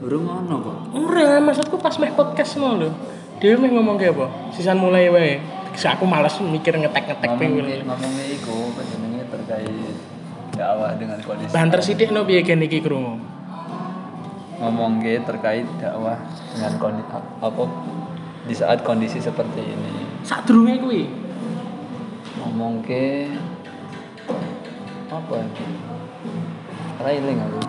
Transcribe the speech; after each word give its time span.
Burung 0.00 0.24
ngono 0.24 0.54
kok. 0.64 0.76
Ora, 0.96 1.36
maksudku 1.44 1.76
pas 1.76 1.92
meh 2.00 2.08
podcast 2.16 2.56
mau 2.56 2.72
lho. 2.72 2.88
Dia 3.36 3.52
meh 3.60 3.68
ngomong 3.68 4.00
kayak 4.00 4.16
apa? 4.16 4.26
Sisan 4.56 4.80
mulai 4.80 5.12
wae. 5.12 5.36
Saya 5.76 5.94
aku 6.00 6.08
males 6.08 6.34
mikir 6.40 6.72
ngetek-ngetek 6.72 7.28
Ngomongnya 7.30 7.62
pengen. 7.62 7.86
ngomongnya 7.86 8.24
iku 8.32 8.74
jenenge 8.80 9.22
terkait 9.28 9.70
dakwah 10.56 10.90
dengan 10.96 11.20
kondisi. 11.20 11.52
Banter 11.52 11.80
sithik 11.84 12.10
no 12.16 12.24
piye 12.24 12.40
kene 12.40 12.64
iki 12.64 12.80
krungu. 12.80 13.20
Ngomongnya 14.60 15.20
terkait 15.28 15.68
dakwah 15.78 16.16
dengan 16.56 16.72
kondisi 16.80 17.08
apa 17.44 17.64
di 18.48 18.54
saat 18.56 18.80
kondisi 18.82 19.20
seperti 19.20 19.62
ini. 19.62 20.24
Sadurunge 20.24 20.80
kuwi. 20.80 21.02
Ngomong 22.40 22.80
ke 22.82 23.28
apa 25.12 25.34
ya? 25.44 25.46
Railing 27.04 27.38
aku. 27.40 27.60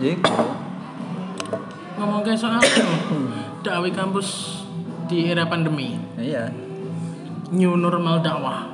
Iku. 0.00 0.63
Ngomong 2.04 2.20
kayak 2.20 2.36
soal 2.36 2.60
dakwah 3.64 3.88
kampus 3.88 4.60
di 5.08 5.24
era 5.24 5.48
pandemi. 5.48 5.96
Iya, 6.20 6.52
New 7.48 7.80
normal 7.80 8.20
dakwah. 8.20 8.68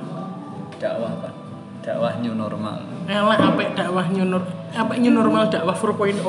dakwah 0.75 1.15
apa? 1.15 1.31
Dakwah 1.79 2.19
new 2.19 2.35
normal. 2.35 2.83
Elek 3.07 3.39
apik 3.39 3.69
dakwah 3.79 4.03
new 4.11 4.27
nor 4.27 4.43
apik 4.75 4.99
new 4.99 5.15
normal 5.15 5.47
dakwah 5.47 5.71
4.0. 5.71 6.19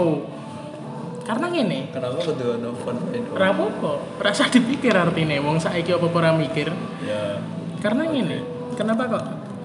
Karena 1.27 1.47
ngene, 1.51 1.91
Kenapa 1.91 2.23
kudu 2.23 2.47
ono 2.63 2.71
phone 2.79 3.03
ora 3.35 3.51
apa-apa. 3.51 4.23
Rasa 4.23 4.47
dipikir 4.47 4.95
artine 4.95 5.43
wong 5.43 5.59
saiki 5.59 5.91
apa 5.91 6.07
ora 6.07 6.31
mikir. 6.39 6.71
Ya, 7.03 7.43
Karena 7.83 8.07
ngene, 8.07 8.47
kenapa 8.79 9.11
kok 9.11 9.25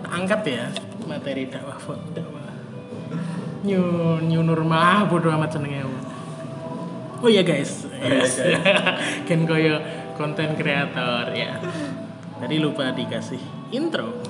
angkat 0.09 0.41
ya 0.49 0.66
materi 1.05 1.45
dakwah 1.53 1.77
dakwah 2.17 2.49
new 3.61 4.17
new 4.25 4.41
normal 4.41 4.81
ah 4.81 5.02
bodo 5.05 5.30
amat 5.30 5.53
senenge 5.53 5.85
aku. 5.85 6.06
Oh 7.17 7.30
iya 7.30 7.41
guys, 7.41 7.89
yes. 7.89 8.38
kan 9.27 9.39
koyo 9.49 9.81
konten 10.13 10.53
kreator 10.53 11.33
ya. 11.33 11.58
Tadi 12.38 12.61
lupa 12.61 12.94
dikasih 12.94 13.41
intro. 13.73 14.22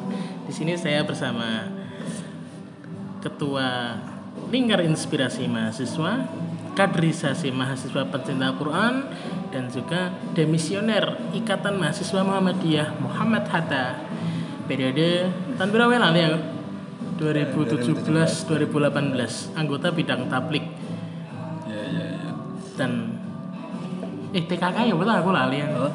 Di 0.47 0.55
sini 0.55 0.79
saya 0.79 1.03
bersama 1.03 1.67
ketua 3.19 3.99
lingkar 4.47 4.87
inspirasi 4.87 5.51
mahasiswa, 5.51 6.31
kaderisasi 6.79 7.51
mahasiswa 7.51 8.07
pecinta 8.07 8.55
Quran 8.55 9.03
dan 9.51 9.67
juga 9.67 10.13
demisioner 10.31 11.17
Ikatan 11.35 11.81
Mahasiswa 11.81 12.21
Muhammadiyah 12.23 13.01
Muhammad 13.03 13.49
Hatta 13.51 13.97
periode 14.69 15.27
tahun 15.57 15.69
berapa 15.73 15.91
ya 15.95 16.37
2017 17.17 18.05
2018 18.05 19.57
anggota 19.57 19.89
bidang 19.89 20.29
tablik 20.29 20.61
ya, 20.61 20.69
ya, 20.69 20.69
ya. 20.69 20.76
Dan 22.77 23.17
eh 24.31 24.43
TKK 24.43 24.77
ya 24.85 24.93
betul 24.93 25.15
aku 25.17 25.31
lali 25.33 25.57
ya 25.57 25.67
Oh, 25.73 25.89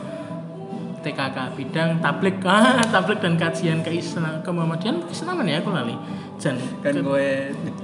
TKK 1.02 1.54
bidang 1.54 1.98
tablik. 1.98 2.42
Ah 2.46 2.78
tablik 2.82 3.18
dan 3.18 3.34
kajian 3.34 3.82
keislam 3.82 4.42
kemuhamadian 4.42 5.02
keislaman 5.06 5.46
ya 5.46 5.58
aku 5.58 5.70
lali. 5.70 5.94
Jan 6.38 6.58
kan 6.82 6.90
ke- 6.90 7.02
gue 7.02 7.26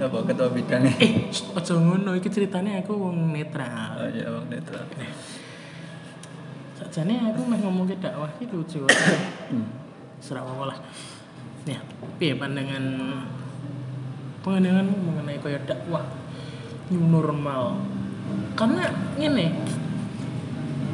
apa 0.02 0.18
ketua 0.26 0.50
bidangnya? 0.50 0.90
eh 0.98 1.30
shh, 1.30 1.54
ojo 1.54 1.78
ngono 1.78 2.14
iki 2.14 2.26
ceritanya 2.26 2.82
aku 2.82 2.94
wong 2.94 3.30
netral. 3.30 4.02
Oh 4.02 4.08
iya, 4.10 4.26
Bang 4.26 4.46
netral. 4.50 4.82
sajane 6.74 7.14
aku 7.26 7.42
meh 7.44 7.58
ngomong 7.58 7.86
ke 7.86 7.98
dakwah 7.98 8.30
iki 8.38 8.50
lucu. 8.50 8.82
Serah 10.18 10.42
apa 10.42 10.64
lah. 10.74 10.78
Ya 11.66 11.78
piye 12.18 12.34
pandangan 12.34 12.82
pandangan 14.40 14.86
mengenai 14.86 15.38
kaya 15.38 15.58
dakwah 15.66 16.02
new 16.88 17.02
normal 17.04 17.76
karena 18.58 18.90
ini 19.18 19.54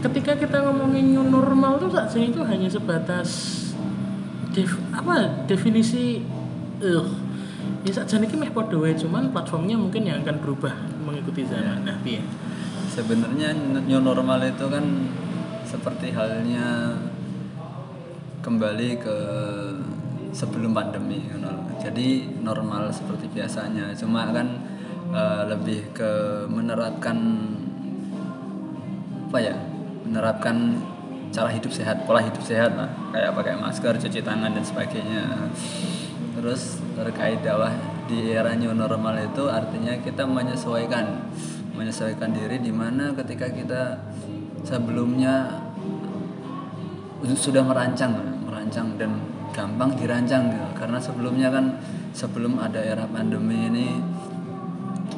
ketika 0.05 0.37
kita 0.37 0.61
ngomongin 0.69 1.17
new 1.17 1.25
normal 1.25 1.81
tuh 1.81 1.89
saat 1.89 2.13
itu 2.13 2.45
hanya 2.45 2.69
sebatas 2.69 3.31
def, 4.53 4.77
apa 4.93 5.47
definisi 5.49 6.21
eh 6.85 7.09
ya 7.85 7.93
saat 7.93 8.13
ini 8.17 8.29
meh 8.37 8.53
padha 8.53 8.77
wae 8.77 8.93
cuman 8.93 9.33
platformnya 9.33 9.77
mungkin 9.81 10.05
yang 10.05 10.21
akan 10.21 10.37
berubah 10.45 10.73
mengikuti 11.05 11.45
zaman 11.49 11.85
nah 11.85 11.97
piye 12.05 12.21
Sebenarnya 12.95 13.51
new 13.91 13.99
normal 13.99 14.39
itu 14.47 14.71
kan 14.71 14.87
seperti 15.67 16.15
halnya 16.15 16.95
kembali 18.39 19.03
ke 19.03 19.17
sebelum 20.31 20.71
pandemi. 20.71 21.27
you 21.27 21.43
know. 21.43 21.59
Jadi 21.83 22.39
normal 22.39 22.95
seperti 22.95 23.27
biasanya, 23.35 23.91
cuma 23.99 24.31
kan 24.31 24.47
eh, 25.15 25.43
lebih 25.47 25.95
ke 25.95 26.11
menerapkan 26.51 27.19
apa 29.31 29.39
ya? 29.39 29.57
Menerapkan 30.05 30.83
cara 31.35 31.51
hidup 31.51 31.71
sehat, 31.75 32.07
pola 32.07 32.23
hidup 32.23 32.43
sehat 32.43 32.79
lah, 32.79 32.91
kayak 33.11 33.35
pakai 33.35 33.55
masker, 33.59 33.95
cuci 33.99 34.21
tangan 34.23 34.55
dan 34.55 34.63
sebagainya. 34.63 35.51
Terus 36.39 36.79
terkait 36.95 37.43
dakwah 37.43 37.75
di 38.05 38.37
era 38.37 38.53
new 38.55 38.71
normal 38.77 39.17
itu 39.17 39.49
artinya 39.49 39.97
kita 39.99 40.29
menyesuaikan 40.29 41.33
menyesuaikan 41.75 42.31
diri 42.31 42.61
di 42.61 42.71
mana 42.71 43.11
ketika 43.17 43.51
kita 43.51 43.99
sebelumnya 44.63 45.65
sudah 47.33 47.65
merancang 47.65 48.13
merancang 48.45 49.01
dan 49.01 49.17
gampang 49.57 49.97
dirancang 49.97 50.53
gitu. 50.53 50.69
karena 50.77 50.99
sebelumnya 51.01 51.49
kan 51.49 51.81
sebelum 52.13 52.61
ada 52.61 52.79
era 52.79 53.09
pandemi 53.09 53.71
ini 53.73 53.87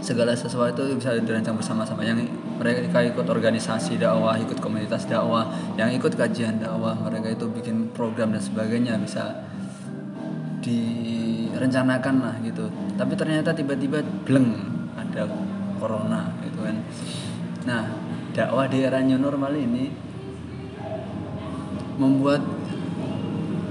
segala 0.06 0.38
sesuatu 0.38 0.86
bisa 0.94 1.18
dirancang 1.18 1.58
bersama-sama. 1.58 2.06
Yang 2.06 2.30
mereka 2.62 3.02
ikut 3.02 3.26
organisasi 3.26 3.98
dakwah 3.98 4.38
ikut 4.38 4.62
komunitas 4.62 5.10
dakwah 5.10 5.50
yang 5.74 5.90
ikut 5.90 6.14
kajian 6.14 6.62
dakwah 6.62 6.94
mereka 7.02 7.34
itu 7.34 7.50
bikin 7.50 7.90
program 7.90 8.30
dan 8.30 8.38
sebagainya 8.38 8.94
bisa 9.02 9.42
direncanakan 10.62 12.14
lah 12.22 12.34
gitu. 12.46 12.70
Tapi 12.94 13.18
ternyata 13.18 13.50
tiba-tiba 13.50 13.98
bleng 14.22 14.54
ada 14.94 15.26
corona 15.82 16.30
gitu 16.46 16.62
kan. 16.62 16.76
Nah 17.66 17.82
dakwah 18.30 18.70
di 18.70 18.86
era 18.86 19.02
new 19.02 19.18
normal 19.18 19.58
ini 19.58 19.90
membuat 21.98 22.46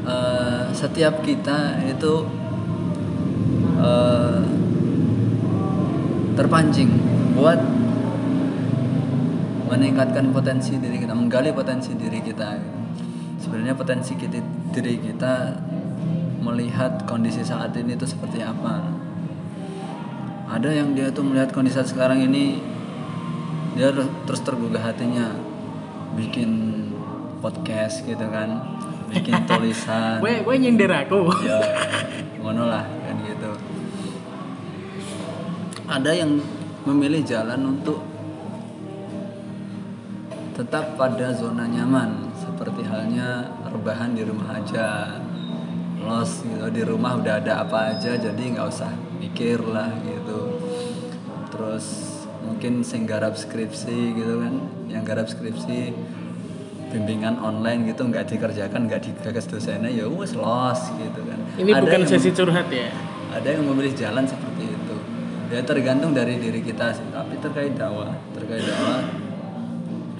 eh, 0.03 0.67
setiap 0.75 1.23
kita 1.23 1.79
itu 1.87 2.13
eh, 3.79 4.64
terpancing 6.35 6.91
buat 7.35 7.57
meningkatkan 9.71 10.29
potensi 10.35 10.77
diri 10.77 11.01
kita, 11.01 11.15
menggali 11.15 11.55
potensi 11.55 11.95
diri 11.95 12.21
kita. 12.21 12.59
Sebenarnya 13.41 13.73
potensi 13.75 14.13
kita, 14.13 14.39
diri 14.75 14.99
kita 14.99 15.57
melihat 16.43 17.07
kondisi 17.09 17.41
saat 17.41 17.73
ini 17.79 17.97
itu 17.97 18.05
seperti 18.05 18.43
apa. 18.43 18.83
Ada 20.45 20.69
yang 20.69 20.93
dia 20.93 21.09
tuh 21.09 21.25
melihat 21.25 21.49
kondisi 21.49 21.81
saat 21.81 21.89
sekarang 21.89 22.21
ini 22.21 22.61
dia 23.73 23.91
ter- 23.91 24.13
terus 24.29 24.41
tergugah 24.45 24.79
hatinya 24.79 25.33
bikin 26.15 26.83
podcast 27.41 28.05
gitu 28.05 28.27
kan, 28.29 28.61
bikin 29.09 29.43
tulisan. 29.49 30.21
Gue 30.21 30.45
gue 30.45 30.55
nyindir 30.61 30.91
aku. 30.93 31.27
ya 31.43 31.59
ngono 32.45 32.69
lah 32.69 32.94
ada 35.95 36.11
yang 36.11 36.43
memilih 36.83 37.23
jalan 37.23 37.79
untuk 37.79 38.03
tetap 40.55 40.99
pada 40.99 41.31
zona 41.31 41.63
nyaman 41.67 42.31
seperti 42.35 42.83
halnya 42.83 43.47
rebahan 43.71 44.11
di 44.11 44.23
rumah 44.27 44.59
aja. 44.59 45.19
Los 46.05 46.45
gitu 46.45 46.67
di 46.69 46.83
rumah 46.85 47.17
udah 47.17 47.41
ada 47.41 47.65
apa 47.65 47.95
aja 47.95 48.13
jadi 48.13 48.37
nggak 48.37 48.67
usah 48.67 48.91
mikir 49.17 49.57
lah 49.63 49.89
gitu. 50.03 50.59
Terus 51.49 51.85
mungkin 52.43 52.83
sing 52.85 53.07
garap 53.09 53.33
skripsi 53.33 54.13
gitu 54.13 54.37
kan 54.43 54.53
yang 54.85 55.01
garap 55.01 55.25
skripsi 55.25 55.95
bimbingan 56.93 57.41
online 57.41 57.89
gitu 57.89 58.05
nggak 58.05 58.29
dikerjakan 58.29 58.85
nggak 58.85 59.01
digagas 59.01 59.49
dosennya 59.49 59.89
ya 59.89 60.05
wes 60.05 60.35
los 60.37 60.81
gitu 60.93 61.19
kan. 61.25 61.39
Ini 61.57 61.71
Ada 61.73 61.81
bukan 61.81 61.99
yang- 62.05 62.11
sesi 62.11 62.29
curhat 62.31 62.67
ya. 62.69 62.91
ada 63.35 63.47
yang 63.49 63.65
memilih 63.65 63.91
jalan 63.97 64.23
seperti 64.23 64.44
ya 65.55 65.63
tergantung 65.63 66.11
dari 66.11 66.35
diri 66.35 66.59
kita 66.59 66.91
sih. 66.91 67.07
Tapi 67.07 67.39
terkait 67.39 67.79
dakwah 67.79 68.11
terkait 68.35 68.67
dakwah 68.67 68.99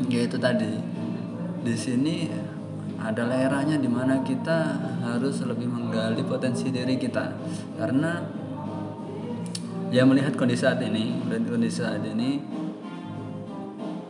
ya 0.07 0.21
itu 0.23 0.37
tadi. 0.39 0.71
Di 1.65 1.75
sini 1.75 2.31
adalah 3.03 3.35
eranya 3.35 3.75
di 3.75 3.89
mana 3.91 4.23
kita 4.23 4.79
harus 5.03 5.43
lebih 5.43 5.67
menggali 5.67 6.23
potensi 6.23 6.71
diri 6.71 6.95
kita. 6.95 7.35
Karena 7.75 8.23
ya 9.91 10.07
melihat 10.07 10.39
kondisi 10.39 10.63
saat 10.63 10.79
ini 10.79 11.19
dan 11.27 11.43
kondisi 11.43 11.83
saat 11.83 12.01
ini 12.07 12.39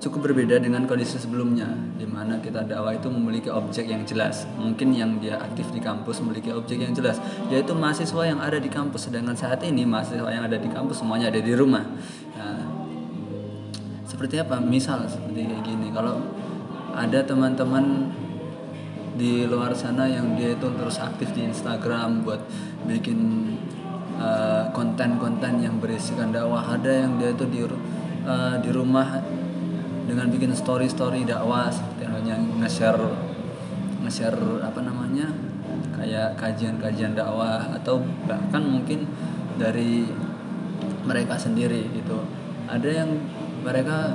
cukup 0.05 0.29
berbeda 0.29 0.61
dengan 0.61 0.85
kondisi 0.85 1.17
sebelumnya 1.17 1.65
di 1.97 2.05
mana 2.05 2.37
kita 2.37 2.61
dakwah 2.61 2.93
itu 2.93 3.09
memiliki 3.09 3.49
objek 3.49 3.89
yang 3.89 4.05
jelas. 4.05 4.45
Mungkin 4.53 4.93
yang 4.93 5.17
dia 5.17 5.41
aktif 5.41 5.73
di 5.73 5.81
kampus 5.81 6.21
memiliki 6.21 6.53
objek 6.53 6.77
yang 6.77 6.93
jelas 6.93 7.17
yaitu 7.49 7.73
mahasiswa 7.73 8.21
yang 8.21 8.37
ada 8.37 8.61
di 8.61 8.69
kampus. 8.69 9.09
Sedangkan 9.09 9.33
saat 9.33 9.65
ini 9.65 9.81
mahasiswa 9.81 10.29
yang 10.29 10.45
ada 10.45 10.61
di 10.61 10.69
kampus 10.69 11.01
semuanya 11.01 11.33
ada 11.33 11.41
di 11.41 11.49
rumah. 11.57 11.81
Nah, 12.37 12.61
seperti 14.05 14.37
apa? 14.45 14.61
Misal 14.61 15.09
seperti 15.09 15.41
gini. 15.65 15.89
Kalau 15.89 16.21
ada 16.93 17.25
teman-teman 17.25 18.13
di 19.17 19.49
luar 19.49 19.73
sana 19.73 20.05
yang 20.05 20.37
dia 20.37 20.53
itu 20.53 20.69
terus 20.69 21.01
aktif 21.01 21.33
di 21.33 21.49
Instagram 21.49 22.21
buat 22.21 22.45
bikin 22.85 23.49
uh, 24.21 24.69
konten-konten 24.69 25.65
yang 25.65 25.81
berisikan 25.81 26.29
dakwah 26.29 26.77
ada 26.77 26.93
yang 26.93 27.17
dia 27.17 27.33
itu 27.33 27.45
di 27.49 27.65
uh, 27.65 28.59
di 28.61 28.69
rumah 28.69 29.23
dengan 30.05 30.29
bikin 30.29 30.53
story-story 30.53 31.25
dakwah 31.25 31.69
seperti 31.73 32.05
halnya 32.05 32.37
nge-share 32.61 33.09
nge-share 34.05 34.61
apa 34.61 34.79
namanya 34.85 35.33
kayak 35.97 36.37
kajian-kajian 36.37 37.17
dakwah 37.17 37.73
atau 37.73 38.05
bahkan 38.29 38.61
mungkin 38.61 39.09
dari 39.57 40.05
mereka 41.05 41.37
sendiri 41.37 41.89
gitu. 41.97 42.21
Ada 42.69 43.05
yang 43.05 43.09
mereka 43.65 44.13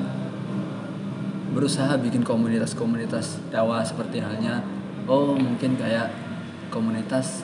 berusaha 1.51 1.99
bikin 1.99 2.23
komunitas-komunitas 2.23 3.43
dakwah 3.51 3.83
seperti 3.83 4.23
halnya 4.23 4.63
oh 5.11 5.35
mungkin 5.35 5.75
kayak 5.75 6.15
komunitas 6.71 7.43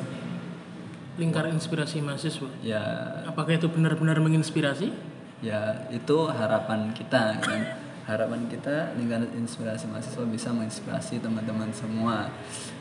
lingkar 1.18 1.50
inspirasi 1.50 1.98
mahasiswa. 2.04 2.46
Ya. 2.62 2.82
Apakah 3.26 3.58
itu 3.58 3.66
benar-benar 3.66 4.22
menginspirasi? 4.22 4.94
Ya 5.42 5.90
itu 5.90 6.30
harapan 6.30 6.94
kita 6.94 7.42
kan 7.42 7.85
harapan 8.06 8.46
kita 8.46 8.94
lingkaran 8.94 9.26
inspirasi 9.34 9.90
mahasiswa 9.90 10.22
bisa 10.30 10.54
menginspirasi 10.54 11.18
teman-teman 11.18 11.74
semua. 11.74 12.30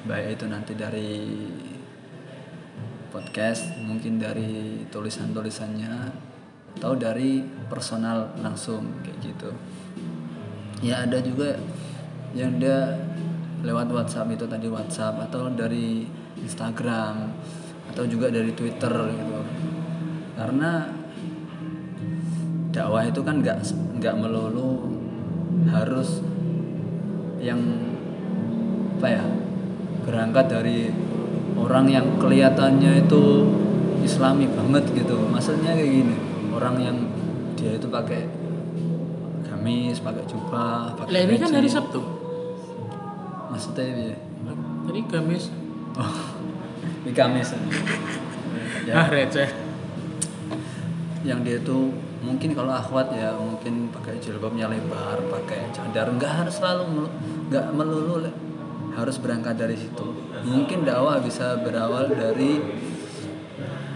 Baik 0.06 0.38
itu 0.38 0.46
nanti 0.46 0.78
dari 0.78 1.42
podcast 3.10 3.74
mungkin 3.82 4.22
dari 4.22 4.86
tulisan-tulisannya 4.94 6.14
atau 6.78 6.94
dari 6.94 7.42
personal 7.66 8.38
langsung 8.38 9.02
kayak 9.02 9.18
gitu. 9.26 9.50
Ya 10.86 11.02
ada 11.02 11.18
juga 11.18 11.58
yang 12.38 12.62
dia 12.62 12.94
lewat 13.66 13.90
WhatsApp 13.90 14.30
itu 14.30 14.46
tadi 14.46 14.70
WhatsApp 14.70 15.26
atau 15.26 15.50
dari 15.50 16.06
Instagram 16.38 17.34
atau 17.90 18.06
juga 18.06 18.30
dari 18.30 18.54
Twitter 18.54 18.94
gitu. 18.94 19.42
Karena 20.38 20.86
dakwah 22.70 23.08
itu 23.08 23.26
kan 23.26 23.42
nggak 23.42 23.58
nggak 23.98 24.16
melulu 24.22 24.95
harus 25.70 26.22
yang 27.42 27.62
apa 28.98 29.08
ya 29.12 29.24
berangkat 30.06 30.46
dari 30.50 30.90
orang 31.58 31.86
yang 31.90 32.06
kelihatannya 32.18 33.06
itu 33.06 33.24
islami 34.06 34.46
banget 34.50 34.86
gitu. 34.94 35.18
Maksudnya 35.30 35.74
kayak 35.74 35.92
gini 35.92 36.16
orang 36.54 36.76
yang 36.82 36.98
dia 37.58 37.76
itu 37.76 37.88
pakai 37.90 38.30
gamis 39.46 39.98
pakai 40.04 40.24
jubah 40.30 40.94
pakai 40.94 41.12
lah 41.12 41.22
ini 41.26 41.36
kan 41.42 41.52
hari 41.54 41.70
Sabtu. 41.70 42.02
Maksudnya 43.50 43.86
ya 43.86 44.16
tadi 44.86 45.02
gamis. 45.10 45.50
Oh 45.98 46.16
di 47.06 47.12
gamis. 47.14 47.54
Ya 48.86 49.06
ah 49.06 49.08
receh. 49.10 49.50
Yang 51.26 51.40
dia 51.46 51.58
tuh 51.62 51.94
mungkin 52.26 52.58
kalau 52.58 52.74
akhwat 52.74 53.14
ya 53.14 53.38
mungkin 53.38 53.94
pakai 53.94 54.18
jilbabnya 54.18 54.66
lebar 54.66 55.22
pakai 55.30 55.70
cadar. 55.70 56.10
Nggak 56.10 56.34
harus 56.42 56.58
selalu 56.58 57.06
nggak 57.54 57.66
melulu 57.78 58.26
harus 58.98 59.22
berangkat 59.22 59.56
dari 59.62 59.78
situ. 59.78 60.08
Mungkin 60.42 60.82
dakwah 60.84 61.22
bisa 61.22 61.62
berawal 61.62 62.10
dari 62.10 62.58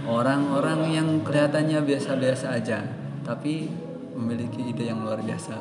orang-orang 0.06 0.80
yang 0.94 1.08
kelihatannya 1.26 1.81
biasa-biasa 1.86 2.54
aja 2.54 2.81
tapi 3.26 3.70
memiliki 4.14 4.70
ide 4.70 4.90
yang 4.90 5.02
luar 5.02 5.22
biasa. 5.22 5.58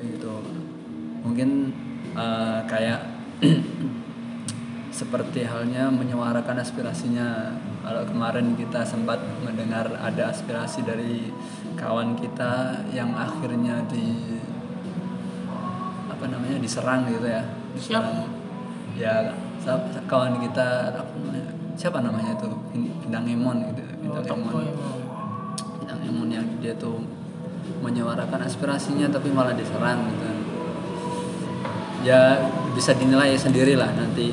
Gitu. 0.00 0.32
Mungkin 1.24 1.50
eh, 2.16 2.60
kayak 2.68 3.00
seperti 5.02 5.42
halnya 5.48 5.90
menyuarakan 5.90 6.62
aspirasinya 6.62 7.58
kalau 7.82 8.02
kemarin 8.06 8.54
kita 8.54 8.86
sempat 8.86 9.18
mendengar 9.42 9.90
ada 9.98 10.30
aspirasi 10.30 10.86
dari 10.86 11.34
kawan 11.74 12.14
kita 12.14 12.78
yang 12.94 13.10
akhirnya 13.18 13.82
di 13.90 14.38
apa 16.06 16.24
namanya 16.30 16.62
diserang 16.62 17.10
gitu 17.10 17.26
ya. 17.26 17.42
Diserang. 17.74 18.30
Ya 18.94 19.34
sa- 19.58 19.82
kawan 20.06 20.38
kita 20.38 20.94
apa 20.94 21.10
namanya 21.18 21.50
siapa 21.74 21.98
namanya 21.98 22.38
itu? 22.38 22.46
Bin- 22.70 22.94
bintang 23.02 23.26
emon 23.26 23.56
gitu 23.74 23.82
bintang 23.98 24.38
emon. 24.46 24.64
Bintang 25.82 26.00
emon. 26.06 26.28
Yang 26.30 26.46
dia 26.62 26.74
tuh 26.78 27.02
menyuarakan 27.82 28.46
aspirasinya 28.46 29.10
tapi 29.10 29.34
malah 29.34 29.58
diserang 29.58 30.06
gitu. 30.06 30.30
Ya 32.06 32.38
bisa 32.78 32.94
dinilai 32.94 33.34
sendiri 33.34 33.74
lah 33.74 33.90
nanti 33.90 34.30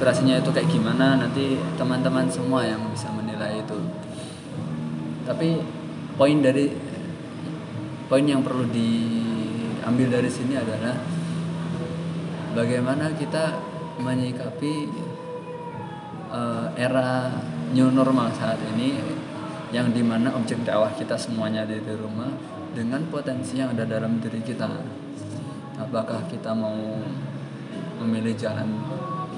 aspirasinya 0.00 0.40
itu 0.40 0.48
kayak 0.48 0.72
gimana 0.72 1.20
nanti 1.20 1.60
teman-teman 1.76 2.24
semua 2.32 2.64
yang 2.64 2.80
bisa 2.88 3.12
menilai 3.12 3.60
itu. 3.60 3.76
Tapi 5.28 5.60
poin 6.16 6.40
dari 6.40 6.72
poin 8.08 8.24
yang 8.24 8.40
perlu 8.40 8.64
diambil 8.72 10.08
dari 10.08 10.30
sini 10.32 10.56
adalah 10.56 10.96
bagaimana 12.56 13.12
kita 13.12 13.60
menyikapi 14.00 14.88
eh, 16.32 16.66
era 16.80 17.36
new 17.76 17.92
normal 17.92 18.32
saat 18.32 18.56
ini 18.72 18.96
yang 19.68 19.92
di 19.92 20.00
mana 20.00 20.32
objek 20.32 20.64
dakwah 20.64 20.96
kita 20.96 21.20
semuanya 21.20 21.68
ada 21.68 21.76
di 21.76 21.92
rumah 22.00 22.32
dengan 22.72 23.04
potensi 23.12 23.60
yang 23.60 23.76
ada 23.76 23.84
dalam 23.84 24.16
diri 24.16 24.40
kita. 24.40 24.64
Apakah 25.76 26.24
kita 26.32 26.56
mau 26.56 26.96
memilih 28.00 28.32
jalan 28.40 28.80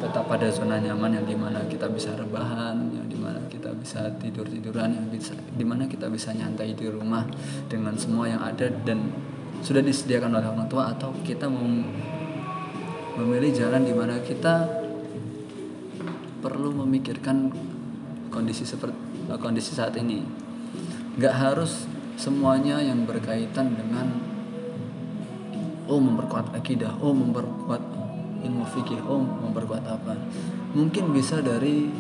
tetap 0.02 0.26
pada 0.26 0.50
zona 0.50 0.82
nyaman 0.82 1.14
yang 1.14 1.26
di 1.30 1.38
mana 1.38 1.62
kita 1.70 1.86
bisa 1.86 2.10
rebahan 2.18 2.74
yang 2.90 3.06
di 3.06 3.14
mana 3.14 3.38
kita 3.46 3.70
bisa 3.78 4.10
tidur 4.18 4.42
tiduran 4.50 4.90
yang 4.90 5.06
bisa 5.06 5.30
di 5.38 5.62
mana 5.62 5.86
kita 5.86 6.10
bisa 6.10 6.34
nyantai 6.34 6.74
di 6.74 6.90
rumah 6.90 7.22
dengan 7.70 7.94
semua 7.94 8.26
yang 8.26 8.42
ada 8.42 8.66
dan 8.82 8.98
sudah 9.62 9.78
disediakan 9.78 10.34
oleh 10.34 10.48
orang 10.50 10.66
tua 10.66 10.90
atau 10.90 11.14
kita 11.22 11.46
mau 11.46 11.62
memilih 13.22 13.54
jalan 13.54 13.86
di 13.86 13.94
mana 13.94 14.18
kita 14.18 14.66
perlu 16.42 16.74
memikirkan 16.82 17.54
kondisi 18.26 18.66
seperti 18.66 18.98
kondisi 19.38 19.70
saat 19.78 19.94
ini. 19.94 20.26
Nggak 21.14 21.34
harus 21.38 21.86
semuanya 22.18 22.82
yang 22.82 23.06
berkaitan 23.06 23.78
dengan 23.78 24.18
oh 25.86 26.00
memperkuat 26.02 26.56
akidah 26.56 26.98
oh 26.98 27.14
memperkuat 27.14 27.91
ilmu 28.62 28.70
fikih 28.70 29.02
oh 29.10 29.18
memperkuat 29.18 29.82
apa? 29.82 30.14
Mungkin 30.78 31.10
bisa 31.10 31.42
dari 31.42 31.90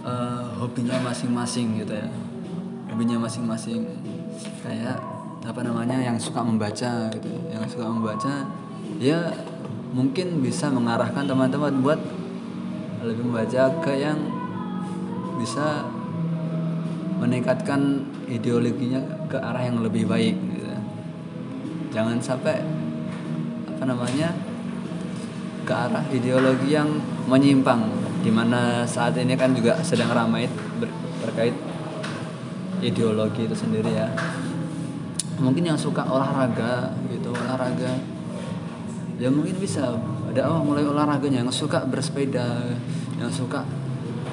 eh, 0.00 0.44
hobinya 0.56 0.96
masing-masing 1.04 1.84
gitu 1.84 1.92
ya. 1.92 2.08
Hobinya 2.88 3.20
masing-masing. 3.20 3.84
Kayak 4.64 4.96
apa 5.44 5.60
namanya 5.60 6.00
yang 6.00 6.16
suka 6.16 6.40
membaca 6.40 7.12
gitu. 7.12 7.28
Yang 7.52 7.76
suka 7.76 7.84
membaca 7.92 8.48
ya 8.96 9.36
mungkin 9.92 10.40
bisa 10.40 10.72
mengarahkan 10.72 11.28
teman-teman 11.28 11.84
buat 11.84 12.00
lebih 13.04 13.28
membaca 13.28 13.68
ke 13.84 13.92
yang 14.00 14.16
bisa 15.36 15.84
meningkatkan 17.20 18.08
ideologinya 18.30 19.28
ke 19.28 19.36
arah 19.36 19.62
yang 19.62 19.84
lebih 19.84 20.08
baik 20.08 20.34
gitu. 20.38 20.66
jangan 21.92 22.18
sampai 22.22 22.62
apa 23.68 23.84
namanya 23.84 24.32
ke 25.62 25.72
arah 25.72 26.04
ideologi 26.10 26.74
yang 26.74 26.88
menyimpang 27.26 27.86
di 28.22 28.30
mana 28.30 28.86
saat 28.86 29.18
ini 29.18 29.34
kan 29.34 29.54
juga 29.54 29.78
sedang 29.82 30.10
ramai 30.10 30.46
ber- 30.78 30.94
terkait 31.22 31.54
ideologi 32.82 33.46
itu 33.46 33.54
sendiri 33.54 33.90
ya. 33.94 34.10
Mungkin 35.42 35.66
yang 35.66 35.78
suka 35.78 36.06
olahraga 36.06 36.94
gitu 37.10 37.34
olahraga 37.34 37.98
ya 39.18 39.30
mungkin 39.30 39.58
bisa. 39.58 39.98
Ada 40.32 40.48
oh 40.48 40.64
mulai 40.64 40.82
olahraganya 40.86 41.44
yang 41.44 41.52
suka 41.52 41.84
bersepeda 41.84 42.72
yang 43.20 43.28
suka 43.28 43.62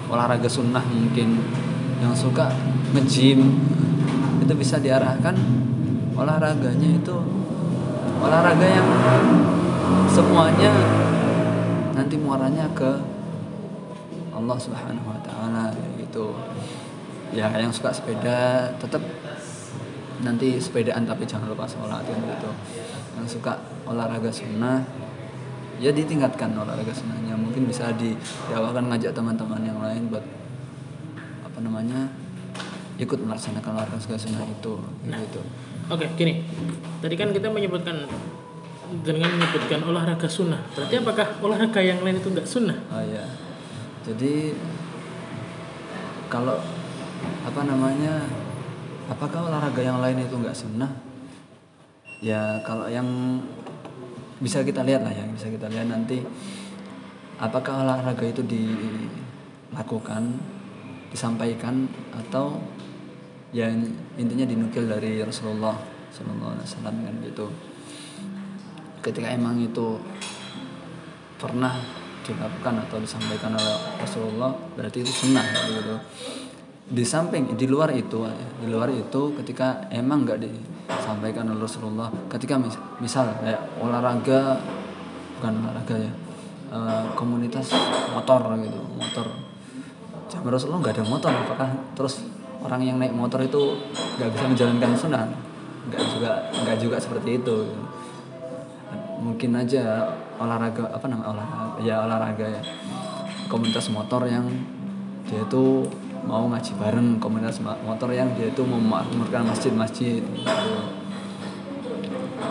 olahraga 0.09 0.49
sunnah 0.49 0.81
mungkin 0.81 1.37
yang 1.99 2.15
suka 2.15 2.49
nge-gym 2.95 3.59
itu 4.39 4.53
bisa 4.55 4.79
diarahkan 4.79 5.35
olahraganya 6.15 6.89
itu 6.97 7.17
olahraga 8.23 8.67
yang 8.67 8.87
semuanya 10.09 10.73
nanti 11.99 12.15
muaranya 12.15 12.63
ke 12.71 12.91
Allah 14.31 14.55
Subhanahu 14.55 15.11
wa 15.11 15.19
taala 15.19 15.67
gitu. 15.99 16.31
Ya 17.35 17.51
yang 17.51 17.69
suka 17.75 17.91
sepeda 17.91 18.71
tetap 18.79 19.03
nanti 20.23 20.55
sepedaan 20.55 21.03
tapi 21.03 21.27
jangan 21.27 21.51
lupa 21.51 21.67
sholat 21.67 22.07
kan 22.07 22.17
gitu. 22.23 22.51
Yang 23.19 23.27
suka 23.35 23.59
olahraga 23.83 24.31
sunnah 24.31 24.79
ya 25.79 25.91
ditingkatkan 25.91 26.55
olahraga 26.55 26.91
sunnahnya 26.91 27.35
mungkin 27.35 27.67
bisa 27.67 27.91
diawakan 27.95 28.91
ngajak 28.91 29.15
teman-teman 29.15 29.63
yang 29.63 29.79
lain 29.79 30.11
buat 30.11 30.23
apa 31.43 31.59
namanya 31.63 32.11
ikut 32.99 33.15
melaksanakan 33.23 33.79
olahraga 33.79 34.19
sunnah 34.19 34.43
itu 34.43 34.75
gitu 35.07 35.41
Oke, 35.89 36.05
gini. 36.13 36.45
Tadi 37.01 37.17
kan 37.17 37.33
kita 37.33 37.49
menyebutkan 37.49 38.05
dengan 39.05 39.29
menyebutkan 39.37 39.81
olahraga 39.85 40.25
sunnah. 40.25 40.59
Berarti 40.73 40.95
apakah 40.97 41.27
olahraga 41.45 41.81
yang 41.81 42.01
lain 42.01 42.17
itu 42.17 42.29
nggak 42.33 42.47
sunnah? 42.49 42.77
Oh 42.89 43.03
iya. 43.05 43.25
Jadi 44.05 44.53
kalau 46.29 46.57
apa 47.45 47.61
namanya? 47.65 48.25
Apakah 49.09 49.49
olahraga 49.49 49.81
yang 49.81 49.97
lain 50.05 50.21
itu 50.21 50.37
nggak 50.37 50.53
sunnah? 50.53 50.91
Ya 52.21 52.61
kalau 52.61 52.85
yang 52.85 53.41
bisa 54.37 54.61
kita 54.61 54.85
lihat 54.85 55.01
lah 55.01 55.13
ya, 55.13 55.25
bisa 55.33 55.49
kita 55.49 55.65
lihat 55.65 55.89
nanti 55.89 56.21
apakah 57.41 57.81
olahraga 57.81 58.21
itu 58.21 58.45
dilakukan, 58.45 60.37
disampaikan 61.09 61.89
atau 62.13 62.61
ya 63.49 63.65
intinya 64.13 64.45
dinukil 64.45 64.85
dari 64.85 65.25
Rasulullah 65.25 65.73
Sallallahu 66.13 66.53
Alaihi 66.53 66.67
Wasallam 66.69 66.95
kan 67.01 67.15
gitu. 67.25 67.47
Ketika 68.99 69.31
emang 69.31 69.55
itu 69.63 69.95
pernah 71.39 71.79
dilakukan 72.29 72.85
atau 72.85 72.97
disampaikan 73.01 73.55
oleh 73.55 73.77
Rasulullah 73.97 74.51
berarti 74.75 75.01
itu 75.01 75.11
sunnah 75.11 75.45
gitu. 75.71 75.95
Di 76.89 77.05
samping 77.05 77.53
di 77.53 77.65
luar 77.69 77.93
itu 77.93 78.25
di 78.59 78.67
luar 78.69 78.89
itu 78.91 79.33
ketika 79.41 79.89
emang 79.93 80.25
nggak 80.25 80.41
disampaikan 80.41 81.49
oleh 81.49 81.61
Rasulullah 81.63 82.09
ketika 82.29 82.57
mis, 82.57 82.75
misal 83.01 83.29
kayak 83.41 83.61
olahraga 83.81 84.57
bukan 85.39 85.53
olahraga 85.63 85.95
ya 85.95 86.11
eh, 86.73 87.03
komunitas 87.15 87.73
motor 88.13 88.41
gitu 88.61 88.79
motor. 88.97 89.27
Zaman 90.29 90.49
Rasulullah 90.53 90.81
nggak 90.85 90.95
ada 91.01 91.05
motor 91.09 91.31
apakah 91.33 91.69
terus 91.97 92.25
orang 92.61 92.85
yang 92.85 92.97
naik 93.01 93.15
motor 93.15 93.41
itu 93.41 93.79
nggak 94.19 94.29
bisa 94.35 94.45
menjalankan 94.45 94.91
sunnah? 94.93 95.25
Nggak 95.89 96.03
juga 96.13 96.31
nggak 96.53 96.77
juga 96.77 96.97
seperti 97.01 97.41
itu 97.41 97.55
gitu. 97.65 97.81
Mungkin 99.19 99.51
aja 99.55 100.07
olahraga 100.39 100.87
apa 100.87 101.05
namanya 101.11 101.35
olahraga 101.35 101.79
ya 101.83 101.95
olahraga 102.07 102.45
ya. 102.47 102.61
Komunitas 103.51 103.91
motor 103.91 104.23
yang 104.29 104.45
dia 105.27 105.41
itu 105.43 105.85
mau 106.23 106.45
ngaji 106.47 106.71
bareng 106.77 107.17
komunitas 107.17 107.59
motor 107.61 108.09
yang 108.11 108.31
dia 108.35 108.51
itu 108.51 108.63
memakmurkan 108.63 109.47
masjid-masjid. 109.47 110.23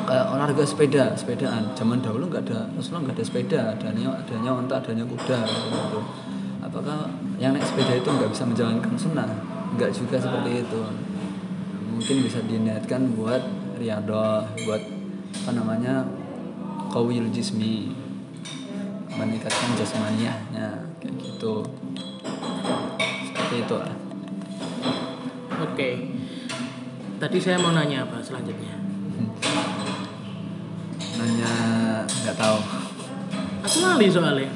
Kayak 0.08 0.26
olahraga 0.32 0.64
sepeda 0.64 1.04
sepedaan. 1.16 1.72
Zaman 1.72 2.00
dahulu 2.00 2.28
nggak 2.28 2.44
ada 2.48 2.68
Rasulullah 2.76 3.08
nggak 3.08 3.16
ada 3.16 3.24
sepeda 3.24 3.60
adanya 3.76 4.08
adanya 4.16 4.50
onta 4.52 4.74
adanya 4.80 5.04
kuda 5.04 5.38
gitu. 5.44 6.00
apakah 6.58 7.08
yang 7.40 7.56
naik 7.56 7.64
sepeda 7.64 7.96
itu 7.96 8.08
nggak 8.08 8.30
bisa 8.32 8.44
menjalankan 8.44 8.92
sunnah? 8.98 9.28
Nggak 9.76 9.90
juga 9.94 10.16
seperti 10.20 10.64
itu. 10.64 10.82
Mungkin 11.96 12.16
bisa 12.24 12.38
diniatkan 12.44 13.14
buat 13.16 13.42
riadoh 13.78 14.42
buat 14.66 14.82
apa 15.44 15.50
namanya 15.54 16.02
kawil 16.88 17.28
jismi 17.32 17.92
meningkatkan 19.12 19.76
jasmaniahnya 19.76 20.88
kayak 21.00 21.14
gitu 21.20 21.64
seperti 23.28 23.56
itu 23.66 23.76
Oke. 25.58 25.90
Tadi 27.18 27.38
saya 27.42 27.58
mau 27.58 27.74
nanya 27.74 28.06
apa 28.06 28.22
selanjutnya? 28.22 28.78
nanya 31.18 31.50
nggak 32.06 32.36
tahu 32.38 32.58
Aku 33.66 33.76
lali 33.82 34.06
soalnya. 34.06 34.46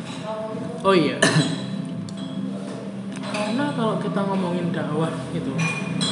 Oh 0.86 0.94
iya. 0.94 1.18
Karena 3.34 3.66
kalau 3.74 3.98
kita 3.98 4.20
ngomongin 4.22 4.70
dakwah 4.70 5.10
itu 5.34 5.50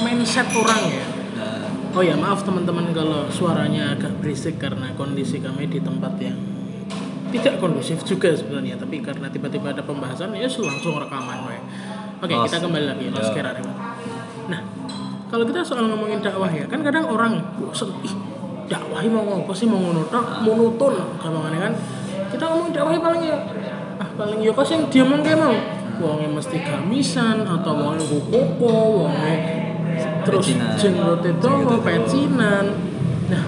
mindset 0.02 0.50
orang 0.50 0.90
ya. 0.90 1.19
Oh 1.90 2.02
ya 2.06 2.14
maaf 2.14 2.47
teman-teman 2.47 2.94
kalau 2.94 3.26
suaranya 3.26 3.99
agak 3.99 4.14
berisik 4.23 4.62
karena 4.62 4.94
kondisi 4.94 5.42
kami 5.42 5.66
di 5.66 5.82
tempat 5.82 6.14
yang 6.23 6.38
tidak 7.35 7.59
kondusif 7.59 8.06
juga 8.06 8.30
sebenarnya 8.30 8.78
tapi 8.78 9.02
karena 9.02 9.26
tiba-tiba 9.26 9.75
ada 9.75 9.82
pembahasan 9.82 10.30
ya 10.38 10.47
langsung 10.47 10.94
rekaman 11.02 11.50
we. 11.50 11.59
Oke 12.23 12.35
Los. 12.35 12.47
kita 12.47 12.62
kembali 12.62 12.87
lagi 12.87 13.04
Ya. 13.11 13.26
Kera 13.35 13.50
Rewan. 13.59 13.75
Nah 14.47 14.61
kalau 15.35 15.44
kita 15.47 15.66
soal 15.66 15.90
ngomongin 15.90 16.23
dakwah 16.23 16.50
ya 16.50 16.66
kan 16.70 16.78
kadang 16.87 17.11
orang 17.11 17.42
bosen 17.59 17.90
ih 18.06 18.14
dakwah 18.70 19.02
mau 19.11 19.23
ngomong 19.26 19.50
sih 19.50 19.66
mau 19.66 19.82
monoton 19.82 20.25
monoton 20.47 20.94
gampangannya 21.18 21.59
kan 21.59 21.73
kita 22.30 22.44
ngomongin 22.47 22.73
dakwah 22.75 22.94
paling 23.02 23.23
ya 23.26 23.38
ah 23.99 24.09
paling 24.14 24.38
ya 24.47 24.50
kok 24.54 24.66
dia 24.94 25.02
mau 25.02 25.18
kayak 25.18 25.38
mau 25.42 25.54
wongnya 26.00 26.28
mesti 26.38 26.56
gamisan 26.62 27.42
atau 27.42 27.73
wongnya 27.75 28.06
koko 28.06 29.06
wongnya 29.06 29.69
terus 30.24 30.46
jenggot 30.78 31.22
itu 31.24 31.50
itu. 31.50 31.76
pecinan. 31.80 32.66
Nah 33.30 33.44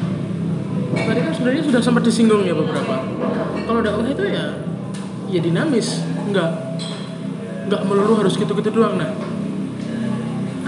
tadi 0.92 1.20
kan 1.24 1.32
sebenarnya 1.32 1.62
sudah 1.64 1.80
sempat 1.80 2.02
disinggung 2.04 2.42
ya 2.44 2.54
beberapa. 2.56 3.04
Kalau 3.64 3.80
dakwah 3.80 4.06
itu 4.08 4.24
ya 4.28 4.44
ya 5.32 5.40
dinamis. 5.40 6.04
Nggak 6.32 6.50
nggak 7.68 7.82
melulu 7.86 8.20
harus 8.20 8.34
gitu-gitu 8.36 8.70
doang. 8.72 8.98
Nah 9.00 9.10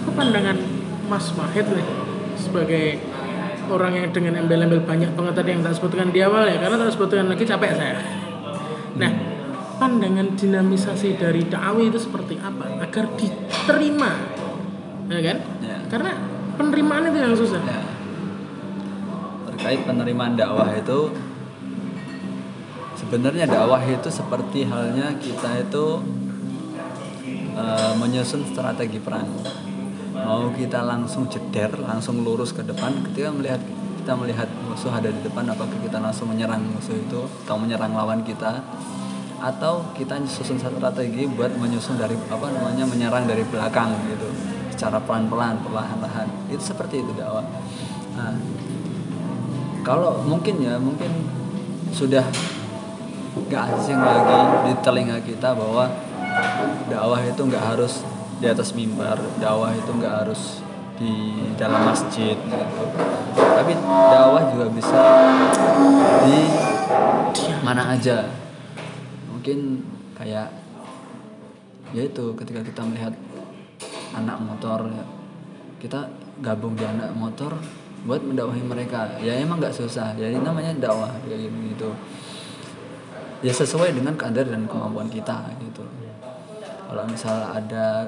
apa 0.00 0.10
pandangan 0.12 0.56
Mas 1.08 1.32
Mahid 1.36 1.66
nih 1.68 1.88
sebagai 2.40 3.00
orang 3.64 3.92
yang 3.96 4.08
dengan 4.12 4.44
embel-embel 4.44 4.84
banyak 4.84 5.16
banget 5.16 5.34
tadi 5.40 5.48
yang 5.56 5.62
tak 5.64 5.74
sebutkan 5.80 6.12
di 6.12 6.20
awal 6.20 6.44
ya 6.44 6.60
karena 6.60 6.76
tak 6.76 6.92
sebutkan 6.92 7.28
lagi 7.28 7.44
capek 7.44 7.72
saya. 7.76 7.96
Nah 9.00 9.12
pandangan 9.80 10.38
dinamisasi 10.38 11.18
dari 11.18 11.44
dakwah 11.50 11.82
itu 11.82 11.98
seperti 11.98 12.38
apa 12.38 12.78
agar 12.78 13.04
diterima 13.18 14.43
ya 15.10 15.20
kan 15.20 15.38
Ya. 15.60 15.78
karena 15.92 16.10
penerimaan 16.56 17.04
itu 17.12 17.18
yang 17.20 17.34
susah 17.36 17.60
ya. 17.60 17.80
terkait 19.52 19.80
penerimaan 19.84 20.36
dakwah 20.36 20.70
itu 20.72 21.12
sebenarnya 22.96 23.44
dakwah 23.46 23.82
itu 23.84 24.08
seperti 24.08 24.64
halnya 24.66 25.12
kita 25.20 25.60
itu 25.60 25.84
eh, 27.54 27.92
menyusun 28.00 28.48
strategi 28.48 28.98
perang 28.98 29.28
mau 30.14 30.48
kita 30.54 30.80
langsung 30.80 31.28
jeder 31.28 31.74
langsung 31.84 32.24
lurus 32.24 32.56
ke 32.56 32.64
depan 32.64 33.04
ketika 33.10 33.28
melihat 33.34 33.60
kita 34.00 34.12
melihat 34.16 34.48
musuh 34.68 34.92
ada 34.92 35.08
di 35.08 35.20
depan 35.20 35.48
apakah 35.48 35.76
kita 35.80 36.00
langsung 36.00 36.32
menyerang 36.32 36.60
musuh 36.60 36.96
itu 36.96 37.24
atau 37.44 37.56
menyerang 37.60 37.92
lawan 37.92 38.20
kita 38.24 38.60
atau 39.40 39.84
kita 39.92 40.16
susun 40.24 40.56
strategi 40.56 41.28
buat 41.28 41.52
menyusun 41.60 42.00
dari 42.00 42.16
apa 42.32 42.46
namanya 42.48 42.88
menyerang 42.88 43.28
dari 43.28 43.44
belakang 43.44 43.92
gitu 44.08 44.53
secara 44.74 44.98
pelan-pelan 44.98 45.62
perlahan-lahan. 45.62 46.26
Itu 46.50 46.74
seperti 46.74 47.06
itu 47.06 47.14
dakwah 47.14 47.46
nah 48.14 48.30
kalau 49.82 50.22
mungkin 50.22 50.62
ya 50.62 50.78
mungkin 50.78 51.10
sudah 51.90 52.22
gak 53.50 53.74
asing 53.74 53.98
lagi 53.98 54.38
di 54.70 54.72
telinga 54.86 55.18
kita 55.18 55.50
bahwa 55.50 55.90
dakwah 56.86 57.20
itu 57.26 57.42
nggak 57.42 57.64
harus 57.74 58.06
di 58.38 58.46
atas 58.46 58.70
mimbar 58.74 59.18
dakwah 59.42 59.74
itu 59.74 59.90
nggak 59.90 60.14
harus 60.24 60.62
di 60.94 61.42
dalam 61.58 61.90
masjid 61.90 62.38
gitu. 62.38 62.66
Tapi 63.34 63.72
dakwah 63.82 64.42
juga 64.54 64.66
bisa 64.70 65.00
di 66.22 66.38
mana 67.66 67.98
aja. 67.98 68.30
Mungkin 69.34 69.82
kayak 70.14 70.54
ya 71.90 72.02
itu 72.06 72.24
ketika 72.38 72.62
kita 72.62 72.80
melihat 72.86 73.14
anak 74.14 74.38
motor 74.38 74.86
ya, 74.88 75.04
kita 75.82 76.06
gabung 76.40 76.78
di 76.78 76.86
anak 76.86 77.10
motor 77.14 77.54
buat 78.04 78.20
mendakwahi 78.20 78.62
mereka. 78.64 79.16
Ya 79.20 79.36
emang 79.40 79.58
nggak 79.58 79.74
susah. 79.74 80.12
Jadi 80.14 80.38
namanya 80.38 80.72
dakwah 80.76 81.10
kayak 81.24 81.48
gitu 81.48 81.58
gitu. 81.74 81.90
Ya 83.44 83.52
sesuai 83.52 83.92
dengan 83.92 84.16
kadar 84.16 84.48
dan 84.48 84.64
kemampuan 84.64 85.08
kita 85.08 85.44
gitu. 85.60 85.84
Kalau 86.84 87.04
misal 87.08 87.36
ada 87.50 88.06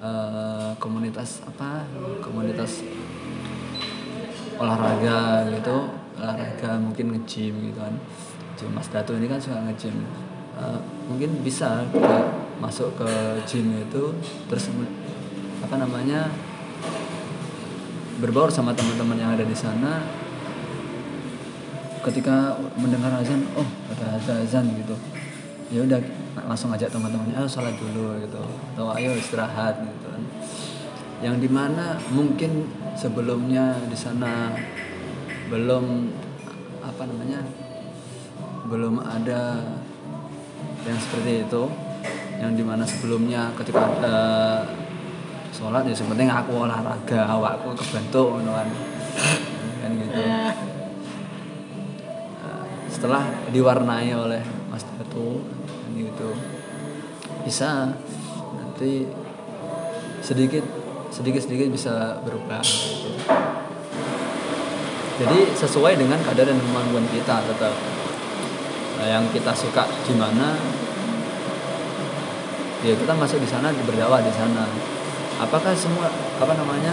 eh, 0.00 0.70
komunitas 0.78 1.44
apa 1.44 1.84
komunitas 2.22 2.84
olahraga 4.60 5.48
gitu 5.48 5.88
olahraga 6.20 6.76
mungkin 6.76 7.16
nge-gym 7.16 7.72
gitu 7.72 7.80
kan. 7.80 7.96
Gym 8.60 8.76
Mas 8.76 8.92
Datu 8.92 9.16
ini 9.16 9.24
kan 9.24 9.40
suka 9.40 9.60
nge-gym. 9.64 9.96
Eh, 10.60 10.80
mungkin 11.08 11.40
bisa 11.40 11.80
kita 11.88 12.28
masuk 12.60 12.92
ke 13.00 13.08
gym 13.48 13.72
itu 13.72 14.12
terus 14.44 14.68
apa 15.60 15.74
namanya 15.76 16.32
berbaur 18.20 18.52
sama 18.52 18.76
teman-teman 18.76 19.16
yang 19.16 19.32
ada 19.32 19.44
di 19.44 19.56
sana. 19.56 20.04
Ketika 22.00 22.56
mendengar 22.80 23.12
azan 23.20 23.44
oh 23.56 23.68
ada 23.92 24.20
azan 24.20 24.72
gitu. 24.76 24.96
Ya 25.72 25.84
udah 25.84 26.00
langsung 26.48 26.72
ajak 26.72 26.88
teman-temannya 26.92 27.36
ayo 27.36 27.48
sholat 27.48 27.76
dulu 27.76 28.16
gitu. 28.24 28.40
Atau 28.72 28.92
ayo 28.96 29.12
istirahat 29.16 29.80
gitu 29.84 30.06
kan. 30.08 30.22
Yang 31.20 31.36
di 31.44 31.48
mana 31.52 32.00
mungkin 32.12 32.68
sebelumnya 32.96 33.76
di 33.88 33.96
sana 33.96 34.56
belum 35.52 36.08
apa 36.80 37.02
namanya 37.04 37.44
belum 38.68 39.00
ada 39.04 39.60
yang 40.88 40.98
seperti 41.00 41.44
itu. 41.44 41.62
Yang 42.40 42.52
di 42.56 42.64
mana 42.64 42.84
sebelumnya 42.88 43.52
ketika 43.60 43.84
ada 44.00 44.16
sholat 45.60 45.84
ya 45.84 45.92
sebenarnya 45.92 46.40
aku 46.40 46.64
olahraga 46.64 47.20
awakku 47.28 47.76
kebentuk 47.76 48.32
ngono 48.32 48.56
kan. 48.56 48.68
Kan 49.84 49.90
gitu. 50.00 50.20
Nah, 50.24 50.56
setelah 52.88 53.28
diwarnai 53.52 54.08
oleh 54.16 54.40
Mas 54.72 54.88
Datu 54.88 55.44
kan 55.44 55.92
gitu. 55.92 56.32
Bisa 57.44 57.92
nanti 58.56 59.04
sedikit 60.24 60.64
sedikit 61.12 61.44
sedikit 61.44 61.68
bisa 61.68 62.24
berubah 62.24 62.64
gitu. 62.64 63.10
jadi 65.20 65.38
sesuai 65.52 66.00
dengan 66.00 66.16
kadar 66.24 66.48
dan 66.48 66.56
kemampuan 66.56 67.04
kita 67.12 67.44
tetap. 67.44 67.76
Nah, 68.96 69.06
yang 69.08 69.28
kita 69.28 69.52
suka 69.52 69.84
gimana 70.08 70.56
ya 72.80 72.96
kita 72.96 73.12
masuk 73.12 73.44
di 73.44 73.48
sana 73.48 73.68
berdakwah 73.84 74.24
di 74.24 74.32
sana 74.32 74.64
apakah 75.40 75.72
semua 75.72 76.12
apa 76.36 76.52
namanya 76.52 76.92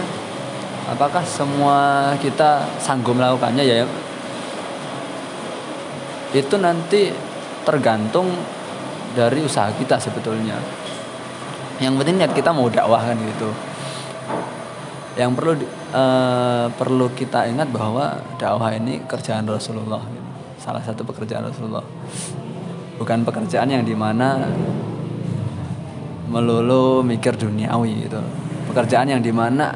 apakah 0.88 1.20
semua 1.22 2.10
kita 2.16 2.64
sanggup 2.80 3.14
melakukannya 3.14 3.62
ya 3.62 3.84
itu 6.32 6.54
nanti 6.60 7.08
tergantung 7.64 8.28
dari 9.16 9.40
usaha 9.40 9.72
kita 9.72 9.96
sebetulnya. 9.96 10.60
Yang 11.80 11.94
penting 12.04 12.16
niat 12.20 12.32
kita 12.36 12.52
mau 12.52 12.68
dakwah 12.68 13.00
kan 13.00 13.16
gitu. 13.16 13.48
Yang 15.16 15.30
perlu 15.34 15.52
uh, 15.94 16.66
perlu 16.74 17.06
kita 17.16 17.48
ingat 17.48 17.72
bahwa 17.72 18.20
dakwah 18.36 18.70
ini 18.76 19.00
kerjaan 19.08 19.48
Rasulullah. 19.48 20.02
Salah 20.60 20.82
satu 20.84 21.06
pekerjaan 21.06 21.48
Rasulullah. 21.48 21.84
Bukan 22.98 23.22
pekerjaan 23.22 23.70
yang 23.70 23.86
di 23.86 23.94
mana 23.94 24.42
melulu 26.28 27.00
mikir 27.00 27.34
duniawi 27.34 28.06
gitu. 28.06 28.20
Pekerjaan 28.68 29.08
yang 29.08 29.24
di 29.24 29.32
mana 29.32 29.72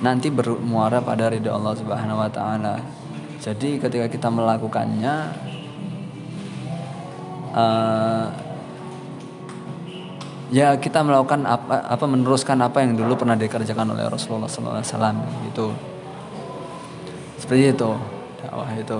nanti 0.00 0.32
bermuara 0.32 1.04
pada 1.04 1.28
ridho 1.28 1.52
Allah 1.52 1.76
Subhanahu 1.76 2.20
Wa 2.24 2.30
Taala. 2.32 2.74
Jadi 3.40 3.80
ketika 3.80 4.08
kita 4.08 4.28
melakukannya 4.32 5.14
uh, 7.52 8.26
ya 10.52 10.76
kita 10.76 11.04
melakukan 11.04 11.46
apa 11.46 11.88
apa 11.88 12.04
meneruskan 12.04 12.58
apa 12.60 12.84
yang 12.84 12.96
dulu 12.96 13.16
pernah 13.16 13.36
dikerjakan 13.36 13.96
oleh 13.96 14.08
Rasulullah 14.08 14.48
SAW 14.48 15.14
gitu. 15.48 15.72
Seperti 17.40 17.72
itu 17.72 17.90
dakwah 18.40 18.68
itu. 18.76 18.98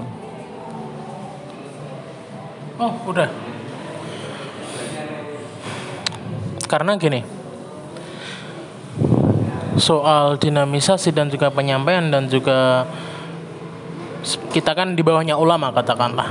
Oh 2.81 2.93
udah 3.09 3.29
karena 6.71 6.95
gini 6.95 7.27
soal 9.75 10.39
dinamisasi 10.39 11.11
dan 11.11 11.27
juga 11.27 11.51
penyampaian 11.51 12.07
dan 12.07 12.31
juga 12.31 12.87
kita 14.53 14.77
kan 14.77 14.93
di 14.95 15.01
bawahnya 15.01 15.35
ulama 15.41 15.73
katakanlah. 15.73 16.29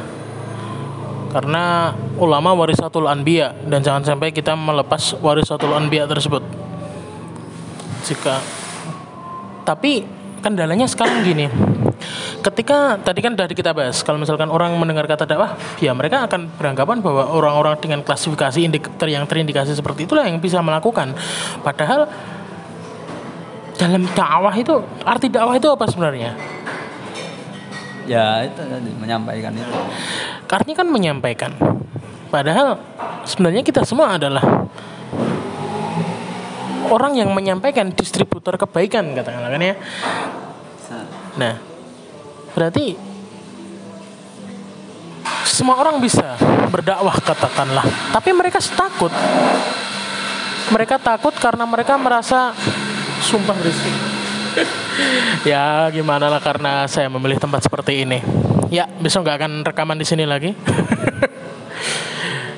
Karena 1.29 1.93
ulama 2.17 2.57
warisatul 2.57 3.05
anbiya 3.05 3.53
dan 3.65 3.85
jangan 3.85 4.01
sampai 4.01 4.33
kita 4.33 4.53
melepas 4.57 5.17
warisatul 5.21 5.73
anbiya 5.73 6.05
tersebut. 6.09 6.41
Jika 8.05 8.41
tapi 9.65 10.01
kendalanya 10.41 10.89
sekarang 10.89 11.21
gini 11.21 11.45
ketika 12.39 12.97
tadi 12.99 13.19
kan 13.19 13.33
tadi 13.35 13.53
kita 13.53 13.75
bahas 13.75 13.99
kalau 14.01 14.17
misalkan 14.19 14.47
orang 14.47 14.75
mendengar 14.79 15.05
kata 15.05 15.27
dakwah 15.27 15.59
ya 15.83 15.91
mereka 15.91 16.25
akan 16.25 16.47
beranggapan 16.55 17.03
bahwa 17.03 17.27
orang-orang 17.29 17.75
dengan 17.79 17.99
klasifikasi 18.01 18.59
indikator 18.63 19.07
yang 19.11 19.27
terindikasi 19.27 19.75
seperti 19.75 20.07
itulah 20.07 20.25
yang 20.25 20.39
bisa 20.39 20.63
melakukan. 20.63 21.13
Padahal 21.61 22.07
dalam 23.79 24.03
dakwah 24.11 24.53
itu 24.55 24.75
arti 25.07 25.27
dakwah 25.31 25.55
itu 25.55 25.67
apa 25.71 25.85
sebenarnya? 25.87 26.35
Ya 28.09 28.43
itu 28.43 28.61
menyampaikan 28.97 29.53
itu. 29.53 29.71
Artinya 30.49 30.77
kan 30.81 30.87
menyampaikan. 30.89 31.51
Padahal 32.33 32.81
sebenarnya 33.25 33.61
kita 33.61 33.85
semua 33.85 34.17
adalah 34.17 34.41
orang 36.89 37.13
yang 37.21 37.29
menyampaikan 37.31 37.93
distributor 37.93 38.57
kebaikan 38.57 39.13
katakanlah 39.13 39.53
kan 39.53 39.61
ya. 39.61 39.75
Nah 41.37 41.68
berarti 42.53 42.97
semua 45.45 45.75
orang 45.81 45.99
bisa 45.99 46.39
berdakwah 46.71 47.15
katakanlah. 47.19 47.85
Tapi 48.15 48.29
mereka 48.31 48.61
takut. 48.61 49.11
Mereka 50.69 51.01
takut 51.01 51.33
karena 51.35 51.65
mereka 51.65 51.97
merasa 51.97 52.53
sumpah 53.19 53.57
berisik 53.57 54.19
ya 55.51 55.89
gimana 55.93 56.31
lah 56.31 56.41
karena 56.41 56.87
saya 56.89 57.09
memilih 57.11 57.37
tempat 57.37 57.65
seperti 57.65 58.05
ini. 58.05 58.19
Ya 58.69 58.85
besok 58.85 59.25
nggak 59.25 59.37
akan 59.41 59.51
rekaman 59.65 59.97
di 59.97 60.05
sini 60.07 60.23
lagi. 60.25 60.53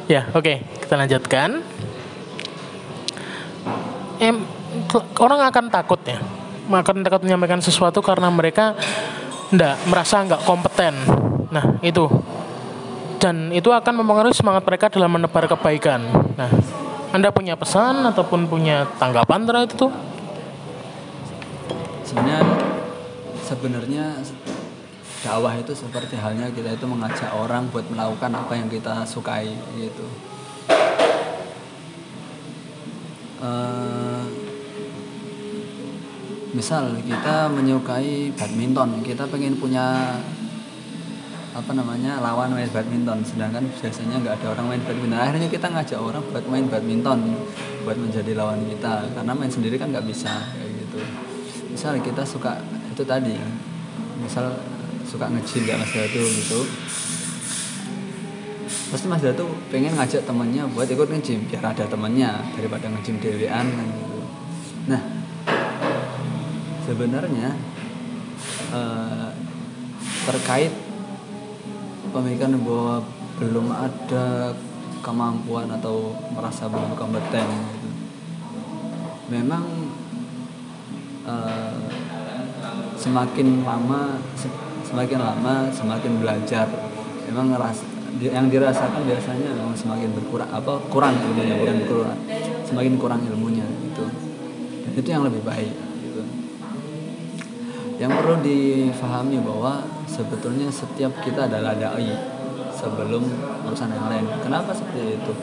Ya 0.10 0.27
oke 0.36 0.43
okay, 0.43 0.58
kita 0.84 0.99
lanjutkan. 0.99 1.63
Em 4.19 4.43
orang 5.23 5.39
akan 5.47 5.71
takut 5.71 6.04
ya. 6.04 6.19
Akan 6.67 6.99
takut 6.99 7.23
menyampaikan 7.23 7.63
sesuatu 7.63 8.04
karena 8.04 8.27
mereka 8.27 8.75
ndak 9.52 9.76
merasa 9.88 10.24
nggak 10.24 10.42
kompeten. 10.48 10.96
Nah 11.52 11.78
itu. 11.84 12.08
Dan 13.22 13.54
itu 13.54 13.70
akan 13.70 14.02
mempengaruhi 14.02 14.34
semangat 14.34 14.66
mereka 14.66 14.90
dalam 14.90 15.14
menebar 15.14 15.46
kebaikan. 15.46 16.02
Nah 16.40 16.50
anda 17.12 17.28
punya 17.30 17.60
pesan 17.60 18.08
ataupun 18.08 18.48
punya 18.48 18.88
tanggapan 18.96 19.44
terhadap 19.44 19.76
itu? 19.76 19.88
Sebenarnya 22.08 22.40
sebenarnya 23.44 24.06
dakwah 25.22 25.54
itu 25.60 25.76
seperti 25.76 26.16
halnya 26.18 26.50
kita 26.50 26.74
itu 26.74 26.88
mengajak 26.88 27.30
orang 27.36 27.68
buat 27.70 27.86
melakukan 27.92 28.32
apa 28.32 28.54
yang 28.56 28.72
kita 28.72 29.04
sukai 29.06 29.54
gitu. 29.78 30.08
Uh, 33.42 34.11
misal 36.52 36.96
kita 37.04 37.48
menyukai 37.52 38.32
badminton. 38.36 39.00
Kita 39.04 39.28
pengen 39.28 39.56
punya 39.56 40.18
apa 41.52 41.72
namanya 41.76 42.24
lawan 42.24 42.56
main 42.56 42.68
badminton. 42.72 43.24
Sedangkan 43.24 43.68
biasanya 43.72 44.20
nggak 44.24 44.36
ada 44.44 44.48
orang 44.56 44.76
main 44.76 44.84
badminton. 44.84 45.20
Akhirnya 45.20 45.50
kita 45.52 45.68
ngajak 45.72 46.00
orang 46.00 46.24
buat 46.32 46.46
main 46.48 46.66
badminton 46.68 47.20
buat 47.84 47.98
menjadi 48.00 48.32
lawan 48.36 48.64
kita. 48.68 49.12
Karena 49.16 49.32
main 49.36 49.52
sendiri 49.52 49.76
kan 49.80 49.92
nggak 49.92 50.08
bisa 50.08 50.32
kayak 50.56 50.72
gitu. 50.88 51.00
Misal 51.72 52.00
kita 52.00 52.24
suka 52.24 52.60
itu 52.92 53.04
tadi. 53.04 53.36
Misal 54.20 54.52
suka 55.08 55.28
ngecil 55.28 55.68
ya 55.68 55.76
mas 55.76 55.92
Datu 55.92 56.24
gitu. 56.24 56.60
Pasti 58.92 59.08
mas 59.08 59.24
Datu 59.24 59.48
pengen 59.72 59.96
ngajak 59.96 60.24
temennya 60.28 60.68
buat 60.72 60.88
ikut 60.88 61.08
ngejim 61.08 61.48
biar 61.48 61.76
ada 61.76 61.88
temennya 61.88 62.44
daripada 62.56 62.92
ngejim 62.92 63.20
dewean 63.20 63.68
kan 63.72 63.88
gitu. 63.88 64.20
Nah 64.88 65.02
sebenarnya 66.86 67.56
uh, 68.74 69.30
terkait 70.28 70.74
pemikiran 72.12 72.58
bahwa 72.62 72.96
belum 73.41 73.67
ada 73.74 74.54
kemampuan 75.02 75.65
atau 75.74 76.13
merasa 76.34 76.70
belum 76.70 76.94
kompeten 76.94 77.48
gitu. 77.50 77.89
memang 79.34 79.65
uh, 81.26 81.82
semakin 83.02 83.65
lama 83.65 84.22
semakin 84.86 85.20
lama 85.24 85.72
semakin 85.74 86.22
belajar. 86.22 86.67
Memang 87.32 87.56
ngeras 87.56 87.80
yang 88.20 88.52
dirasakan 88.52 89.08
biasanya 89.08 89.56
memang 89.56 89.74
semakin 89.74 90.12
berkurang 90.13 90.52
apa 90.52 90.78
kurang 90.91 91.15
ilmunya 91.15 91.56
bukan 91.58 91.76
berkurang 91.82 92.20
semakin 92.67 92.94
kurang 93.00 93.22
ilmunya 93.24 93.63
itu 93.65 94.06
itu 94.94 95.10
yang 95.10 95.24
lebih 95.24 95.41
baik 95.41 95.72
yang 98.02 98.18
perlu 98.18 98.42
difahami 98.42 99.38
bahwa 99.46 99.86
sebetulnya 100.10 100.74
setiap 100.74 101.14
kita 101.22 101.46
adalah 101.46 101.78
dai 101.78 102.10
sebelum 102.74 103.22
urusan 103.70 103.94
yang 103.94 104.10
lain. 104.10 104.26
Kenapa 104.42 104.74
seperti 104.74 105.22
itu? 105.22 105.34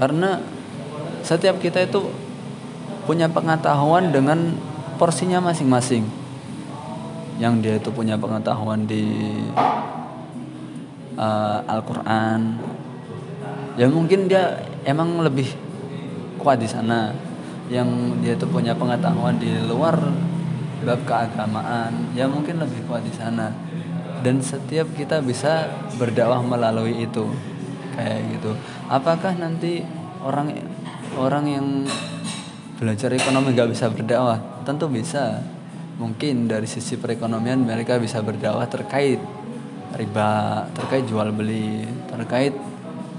Karena 0.00 0.40
setiap 1.20 1.60
kita 1.60 1.84
itu 1.84 2.08
punya 3.04 3.28
pengetahuan 3.28 4.16
dengan 4.16 4.56
porsinya 4.96 5.44
masing-masing. 5.44 6.08
Yang 7.36 7.54
dia 7.60 7.74
itu 7.76 7.92
punya 7.92 8.16
pengetahuan 8.16 8.88
di 8.88 9.04
uh, 11.20 11.60
Al-Qur'an. 11.68 12.56
Ya 13.76 13.92
mungkin 13.92 14.24
dia 14.24 14.64
emang 14.88 15.20
lebih 15.20 15.52
kuat 16.40 16.64
di 16.64 16.68
sana 16.68 17.25
yang 17.66 18.20
dia 18.22 18.38
tuh 18.38 18.46
punya 18.46 18.72
pengetahuan 18.74 19.36
di 19.42 19.50
luar 19.66 19.98
bab 20.86 21.02
keagamaan 21.02 22.14
ya 22.14 22.30
mungkin 22.30 22.62
lebih 22.62 22.86
kuat 22.86 23.02
di 23.02 23.12
sana. 23.14 23.50
Dan 24.22 24.42
setiap 24.42 24.90
kita 24.96 25.22
bisa 25.22 25.70
berdakwah 26.00 26.42
melalui 26.42 27.06
itu 27.06 27.30
kayak 27.94 28.20
gitu. 28.38 28.58
Apakah 28.90 29.38
nanti 29.38 29.86
orang 30.24 30.50
orang 31.14 31.44
yang 31.46 31.66
belajar 32.76 33.12
ekonomi 33.14 33.54
nggak 33.54 33.70
bisa 33.70 33.86
berdakwah? 33.92 34.38
Tentu 34.66 34.90
bisa. 34.90 35.42
Mungkin 35.96 36.44
dari 36.44 36.68
sisi 36.68 37.00
perekonomian 37.00 37.64
mereka 37.64 37.96
bisa 37.96 38.20
berdakwah 38.20 38.68
terkait 38.68 39.16
riba 39.96 40.28
terkait 40.76 41.08
jual 41.08 41.32
beli 41.32 41.88
terkait 42.12 42.52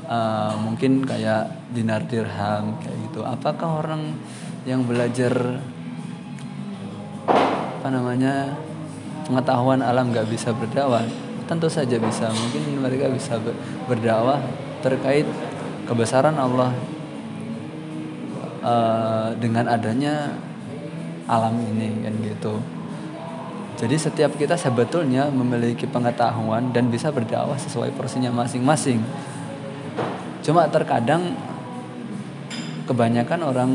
uh, 0.08 0.56
mungkin 0.58 1.04
kayak 1.04 1.72
dinar 1.76 2.04
dirham 2.08 2.80
kayak 2.82 2.98
gitu. 3.12 3.22
Apakah 3.22 3.84
orang 3.86 4.16
yang 4.64 4.84
belajar 4.88 5.62
apa 7.28 7.88
namanya 7.88 8.56
pengetahuan 9.28 9.84
alam 9.84 10.10
nggak 10.10 10.28
bisa 10.32 10.56
berdakwah? 10.56 11.04
Tentu 11.48 11.72
saja 11.72 11.96
bisa. 12.00 12.28
Mungkin 12.28 12.84
mereka 12.84 13.08
bisa 13.12 13.40
berdakwah 13.88 14.44
terkait 14.84 15.28
kebesaran 15.88 16.36
Allah 16.36 16.76
uh, 18.64 19.32
dengan 19.40 19.72
adanya 19.72 20.36
alam 21.28 21.60
ini 21.76 22.04
kan 22.04 22.14
gitu. 22.24 22.56
Jadi 23.78 23.94
setiap 23.94 24.34
kita 24.34 24.58
sebetulnya 24.58 25.30
memiliki 25.30 25.86
pengetahuan 25.86 26.74
dan 26.74 26.90
bisa 26.90 27.14
berdakwah 27.14 27.56
sesuai 27.62 27.94
porsinya 27.94 28.34
masing-masing. 28.34 29.06
Cuma 30.48 30.64
terkadang 30.72 31.36
kebanyakan 32.88 33.40
orang 33.44 33.72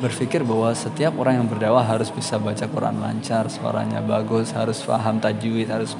berpikir 0.00 0.40
bahwa 0.40 0.72
setiap 0.72 1.12
orang 1.20 1.44
yang 1.44 1.46
berdakwah 1.52 1.84
harus 1.84 2.08
bisa 2.08 2.40
baca 2.40 2.64
Quran 2.64 2.96
lancar, 2.96 3.44
suaranya 3.52 4.00
bagus, 4.00 4.56
harus 4.56 4.80
paham 4.80 5.20
tajwid, 5.20 5.68
harus 5.68 5.92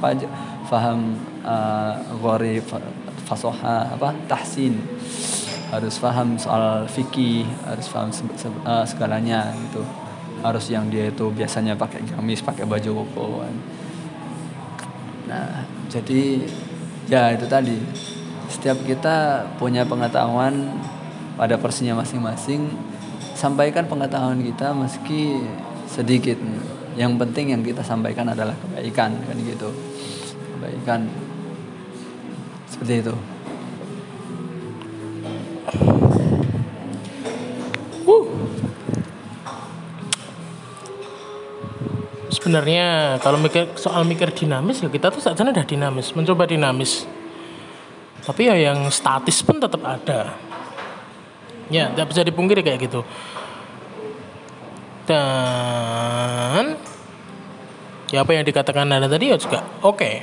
paham 0.64 1.20
uh, 1.44 2.01
ghori, 2.25 2.64
fasoha, 3.29 3.92
apa 3.92 4.16
tahsin, 4.33 4.81
harus 5.68 6.01
paham 6.01 6.40
soal 6.40 6.88
fikih, 6.88 7.44
harus 7.68 7.92
paham 7.92 8.09
uh, 8.64 8.83
segalanya 8.88 9.53
gitu. 9.68 9.85
Harus 10.40 10.72
yang 10.72 10.88
dia 10.88 11.12
itu 11.12 11.29
biasanya 11.29 11.77
pakai 11.77 12.01
gamis 12.03 12.40
pakai 12.40 12.64
baju 12.64 13.05
koko 13.05 13.46
nah 15.33 15.64
jadi 15.87 16.44
ya 17.07 17.33
itu 17.33 17.46
tadi 17.48 17.79
setiap 18.53 18.77
kita 18.85 19.49
punya 19.57 19.88
pengetahuan 19.88 20.77
pada 21.41 21.57
porsinya 21.57 22.05
masing-masing. 22.05 22.69
Sampaikan 23.33 23.88
pengetahuan 23.88 24.45
kita 24.45 24.77
meski 24.77 25.41
sedikit. 25.88 26.37
Yang 26.93 27.17
penting 27.17 27.57
yang 27.57 27.65
kita 27.65 27.81
sampaikan 27.81 28.29
adalah 28.29 28.53
kebaikan 28.53 29.17
kan 29.25 29.37
gitu. 29.41 29.73
Kebaikan. 30.61 31.09
Seperti 32.69 33.09
itu. 33.09 33.15
Sebenarnya 42.43 43.17
kalau 43.23 43.38
mikir 43.38 43.71
soal 43.79 44.03
mikir 44.03 44.35
dinamis 44.35 44.83
ya 44.83 44.91
kita 44.91 45.15
tuh 45.15 45.23
saat 45.23 45.38
sana 45.38 45.55
udah 45.55 45.62
dinamis 45.62 46.11
mencoba 46.19 46.43
dinamis 46.43 47.07
tapi 48.23 48.47
ya 48.47 48.55
yang 48.55 48.87
statis 48.95 49.43
pun 49.43 49.59
tetap 49.59 49.83
ada. 49.83 50.39
Ya 51.67 51.91
tidak 51.91 52.07
bisa 52.15 52.23
dipungkiri 52.23 52.63
kayak 52.63 52.87
gitu. 52.87 53.03
Dan 55.03 56.79
ya 58.15 58.23
apa 58.23 58.31
yang 58.31 58.47
dikatakan 58.47 58.87
anda 58.87 59.11
tadi 59.11 59.35
ya 59.35 59.37
juga 59.39 59.67
oke. 59.83 59.99
Okay. 59.99 60.17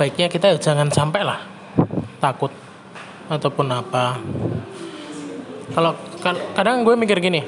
baiknya 0.00 0.32
kita 0.32 0.56
jangan 0.56 0.88
sampai 0.88 1.20
lah 1.20 1.44
takut 2.24 2.48
ataupun 3.28 3.66
apa. 3.68 4.16
Kalau 5.76 5.92
kadang 6.56 6.88
gue 6.88 6.94
mikir 6.96 7.20
gini. 7.20 7.44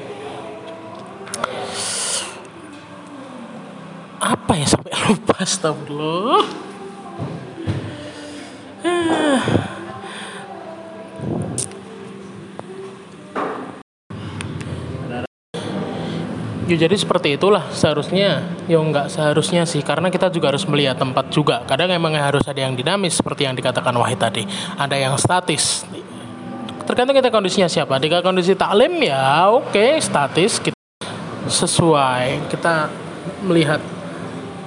Apa 4.20 4.52
ya 4.54 4.66
sampai 4.68 4.92
lupa 4.92 5.34
astagfirullah 5.44 6.71
Ya 16.72 16.88
jadi 16.88 16.96
seperti 16.96 17.36
itulah 17.36 17.68
seharusnya 17.68 18.48
ya 18.64 18.80
nggak 18.80 19.12
seharusnya 19.12 19.68
sih 19.68 19.84
karena 19.84 20.08
kita 20.08 20.32
juga 20.32 20.56
harus 20.56 20.64
melihat 20.64 20.96
tempat 20.96 21.28
juga 21.28 21.60
kadang 21.68 21.92
emang 21.92 22.16
harus 22.16 22.40
ada 22.48 22.64
yang 22.64 22.72
dinamis 22.72 23.20
seperti 23.20 23.44
yang 23.44 23.52
dikatakan 23.52 23.92
Wahid 23.92 24.16
tadi 24.16 24.48
ada 24.80 24.96
yang 24.96 25.12
statis 25.20 25.84
tergantung 26.88 27.12
kita 27.12 27.28
kondisinya 27.28 27.68
siapa 27.68 28.00
di 28.00 28.08
kondisi 28.08 28.56
taklim 28.56 29.04
ya 29.04 29.52
oke 29.52 29.68
okay, 29.68 30.00
statis 30.00 30.64
kita 30.64 30.80
sesuai 31.44 32.48
kita 32.48 32.88
melihat 33.44 33.84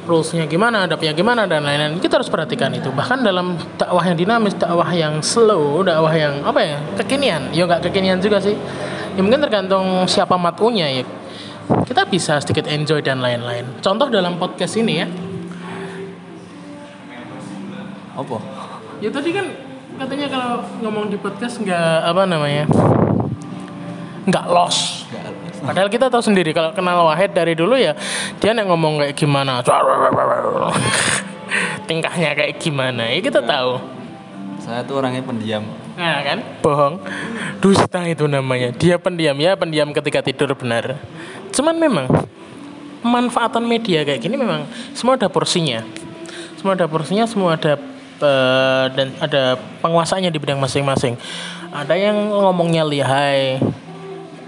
rulesnya 0.05 0.45
gimana, 0.45 0.85
adabnya 0.85 1.17
gimana 1.17 1.49
dan 1.49 1.65
lain-lain. 1.65 1.97
Kita 1.97 2.21
harus 2.21 2.29
perhatikan 2.29 2.69
itu. 2.77 2.93
Bahkan 2.93 3.25
dalam 3.25 3.57
dakwah 3.73 4.05
yang 4.05 4.13
dinamis, 4.13 4.53
dakwah 4.53 4.85
yang 4.93 5.17
slow, 5.25 5.81
dakwah 5.81 6.13
yang 6.13 6.45
apa 6.45 6.61
ya 6.61 6.77
kekinian. 7.01 7.49
Ya 7.57 7.65
nggak 7.65 7.89
kekinian 7.89 8.21
juga 8.21 8.37
sih. 8.37 8.53
Ya 9.17 9.21
mungkin 9.25 9.41
tergantung 9.41 10.05
siapa 10.05 10.37
matunya 10.37 11.01
ya. 11.01 11.24
Kita 11.65 12.06
bisa 12.06 12.38
sedikit 12.41 12.69
enjoy 12.69 13.01
dan 13.01 13.21
lain-lain. 13.21 13.65
Contoh 13.82 14.10
dalam 14.10 14.38
podcast 14.38 14.78
ini 14.78 15.01
ya. 15.01 15.08
Apa? 18.15 18.38
Ya 19.04 19.10
tadi 19.12 19.30
kan 19.36 19.45
katanya 19.95 20.28
kalau 20.32 20.51
ngomong 20.84 21.12
di 21.12 21.17
podcast 21.19 21.60
nggak 21.60 21.99
apa 22.06 22.23
namanya 22.28 22.63
nggak 24.25 24.45
loss. 24.49 25.08
Padahal 25.65 25.89
kita 25.89 26.13
tahu 26.13 26.21
sendiri 26.21 26.54
kalau 26.54 26.69
kenal 26.78 27.10
Wahid 27.10 27.34
dari 27.34 27.58
dulu 27.58 27.73
ya 27.73 27.97
dia 28.38 28.54
yang 28.54 28.69
ngomong 28.69 29.01
kayak 29.01 29.15
gimana, 29.17 29.65
tingkahnya 31.89 32.38
kayak 32.38 32.62
gimana, 32.62 33.10
ya 33.10 33.19
kita 33.21 33.41
tahu. 33.41 33.82
Saya 34.62 34.82
tuh 34.86 35.01
orangnya 35.01 35.21
pendiam. 35.25 35.65
Nah 35.95 36.21
kan, 36.25 36.41
bohong, 36.62 37.01
dusta 37.62 38.01
itu 38.06 38.25
namanya. 38.25 38.73
Dia 38.73 38.97
pendiam 38.97 39.38
ya, 39.38 39.54
pendiam 39.54 39.89
ketika 39.93 40.25
tidur 40.25 40.54
benar. 40.58 40.97
Cuman 41.55 41.75
memang 41.79 42.05
manfaatan 43.05 43.63
media 43.63 44.03
kayak 44.03 44.19
gini 44.19 44.35
memang 44.35 44.67
semua 44.91 45.15
ada 45.15 45.31
porsinya. 45.31 45.81
Semua 46.59 46.75
ada 46.75 46.85
porsinya, 46.85 47.23
semua 47.23 47.55
ada 47.55 47.79
uh, 48.19 48.85
dan 48.91 49.15
ada 49.23 49.55
penguasanya 49.79 50.27
di 50.27 50.37
bidang 50.37 50.59
masing-masing. 50.59 51.15
Ada 51.71 51.95
yang 51.95 52.31
ngomongnya 52.31 52.87
lihai, 52.87 53.59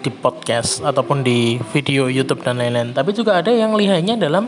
di 0.07 0.09
podcast 0.13 0.79
ataupun 0.79 1.19
di 1.19 1.59
video 1.75 2.07
YouTube 2.07 2.39
dan 2.39 2.61
lain-lain. 2.61 2.95
Tapi 2.95 3.11
juga 3.11 3.35
ada 3.35 3.51
yang 3.51 3.75
lihainya 3.75 4.15
dalam 4.15 4.47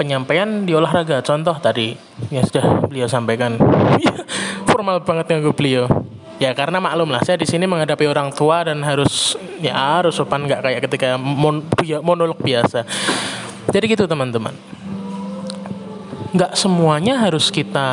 penyampaian 0.00 0.64
di 0.64 0.72
olahraga. 0.72 1.20
Contoh 1.20 1.52
tadi 1.60 1.92
yang 2.32 2.44
sudah 2.48 2.88
beliau 2.88 3.04
sampaikan. 3.04 3.60
Formal 4.72 5.04
banget 5.04 5.36
yang 5.36 5.44
beliau. 5.52 6.01
Ya 6.42 6.50
karena 6.58 6.82
maklum 6.82 7.14
lah 7.14 7.22
saya 7.22 7.38
di 7.38 7.46
sini 7.46 7.70
menghadapi 7.70 8.02
orang 8.10 8.34
tua 8.34 8.66
dan 8.66 8.82
harus 8.82 9.38
ya 9.62 10.02
harus 10.02 10.18
sopan 10.18 10.50
nggak 10.50 10.58
kayak 10.58 10.80
ketika 10.90 11.14
mon, 11.14 11.62
monolog 12.02 12.34
biasa. 12.42 12.82
Jadi 13.70 13.94
gitu 13.94 14.10
teman-teman. 14.10 14.50
Nggak 16.34 16.58
semuanya 16.58 17.22
harus 17.22 17.46
kita 17.54 17.86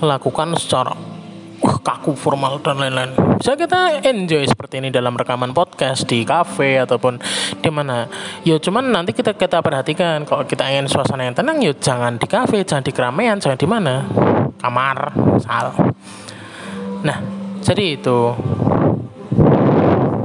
lakukan 0.00 0.56
secara 0.56 0.96
uh, 1.60 1.78
kaku 1.84 2.16
formal 2.16 2.64
dan 2.64 2.80
lain-lain. 2.80 3.12
Bisa 3.36 3.60
kita 3.60 4.00
enjoy 4.08 4.48
seperti 4.48 4.80
ini 4.80 4.88
dalam 4.88 5.12
rekaman 5.12 5.52
podcast 5.52 6.08
di 6.08 6.24
cafe 6.24 6.80
ataupun 6.80 7.20
di 7.60 7.68
mana. 7.68 8.08
Yo 8.40 8.56
cuman 8.56 8.88
nanti 8.88 9.12
kita 9.12 9.36
kita 9.36 9.60
perhatikan 9.60 10.24
kalau 10.24 10.48
kita 10.48 10.64
ingin 10.64 10.88
suasana 10.88 11.28
yang 11.28 11.36
tenang 11.36 11.60
yo 11.60 11.76
jangan 11.76 12.16
di 12.16 12.24
cafe, 12.24 12.64
jangan 12.64 12.88
di 12.88 12.92
keramaian, 12.96 13.36
jangan 13.36 13.60
di 13.60 13.68
mana? 13.68 14.08
Kamar, 14.56 15.12
sal. 15.44 15.76
Nah, 17.04 17.18
jadi 17.62 17.98
itu. 17.98 18.18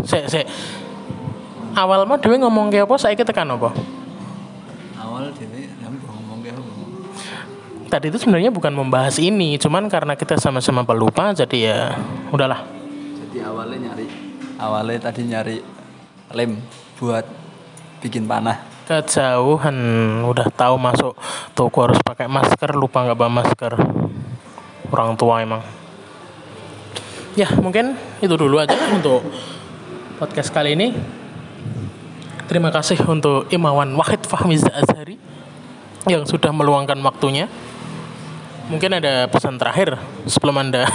Saya, 0.04 0.28
saya 0.28 0.46
awal 1.74 2.04
mau 2.04 2.20
dewi 2.20 2.38
ngomong 2.40 2.70
kayak 2.74 2.90
apa, 2.90 2.96
saya 3.00 3.16
kita 3.16 3.32
kan 3.32 3.48
apa? 3.50 3.72
Awal 5.00 5.32
dewi 5.34 5.74
tadi 7.94 8.10
itu 8.10 8.18
sebenarnya 8.18 8.50
bukan 8.50 8.74
membahas 8.74 9.22
ini, 9.22 9.62
cuman 9.62 9.86
karena 9.86 10.18
kita 10.18 10.42
sama-sama 10.42 10.82
pelupa 10.82 11.30
jadi 11.30 11.58
ya 11.62 11.80
udahlah. 12.34 12.66
Jadi 13.22 13.38
awalnya 13.46 13.78
nyari 13.94 14.06
awalnya 14.58 14.98
tadi 14.98 15.22
nyari 15.30 15.58
lem 16.34 16.58
buat 16.98 17.22
bikin 18.02 18.26
panah. 18.26 18.66
Kejauhan 18.90 19.78
udah 20.26 20.50
tahu 20.50 20.76
masuk 20.82 21.14
toko 21.54 21.86
harus 21.86 22.02
pakai 22.02 22.26
masker, 22.26 22.74
lupa 22.74 23.06
nggak 23.06 23.14
bawa 23.14 23.46
masker. 23.46 23.78
Orang 24.90 25.14
tua 25.14 25.46
emang. 25.46 25.62
Ya 27.34 27.50
mungkin 27.58 27.98
itu 28.22 28.36
dulu 28.38 28.62
aja 28.62 28.78
untuk 28.94 29.26
podcast 30.22 30.54
kali 30.54 30.78
ini. 30.78 30.94
Terima 32.46 32.70
kasih 32.70 33.02
untuk 33.10 33.50
Imawan 33.50 33.98
Wahid 33.98 34.30
Fahmi 34.30 34.62
Azhari 34.62 35.18
yang 36.06 36.28
sudah 36.28 36.52
meluangkan 36.52 37.00
waktunya 37.00 37.48
mungkin 38.68 38.96
ada 38.96 39.28
pesan 39.32 39.56
terakhir 39.56 39.96
sebelum 40.28 40.60
anda 40.60 40.84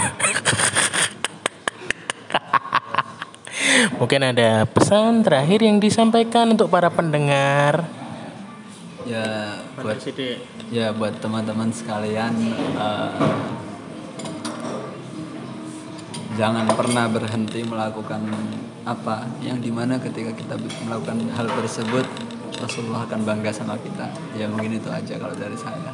Mungkin 3.99 4.31
ada 4.31 4.63
pesan 4.63 5.23
terakhir 5.27 5.59
yang 5.63 5.79
disampaikan 5.79 6.55
untuk 6.55 6.71
para 6.71 6.87
pendengar. 6.87 7.83
ya 9.07 9.59
buat 9.79 9.99
ya 10.69 10.93
buat 10.95 11.17
teman-teman 11.19 11.73
sekalian 11.73 12.31
eh, 12.79 13.11
jangan 16.39 16.63
pernah 16.71 17.11
berhenti 17.11 17.67
melakukan 17.67 18.23
apa 18.87 19.27
yang 19.43 19.59
di 19.59 19.67
mana 19.67 19.99
ketika 19.99 20.31
kita 20.31 20.55
melakukan 20.87 21.19
hal 21.35 21.51
tersebut 21.51 22.07
Rasulullah 22.63 23.03
akan 23.03 23.27
bangga 23.27 23.51
sama 23.51 23.75
kita 23.75 24.07
ya 24.39 24.47
mungkin 24.47 24.79
itu 24.79 24.87
aja 24.87 25.19
kalau 25.19 25.35
dari 25.35 25.59
saya 25.59 25.91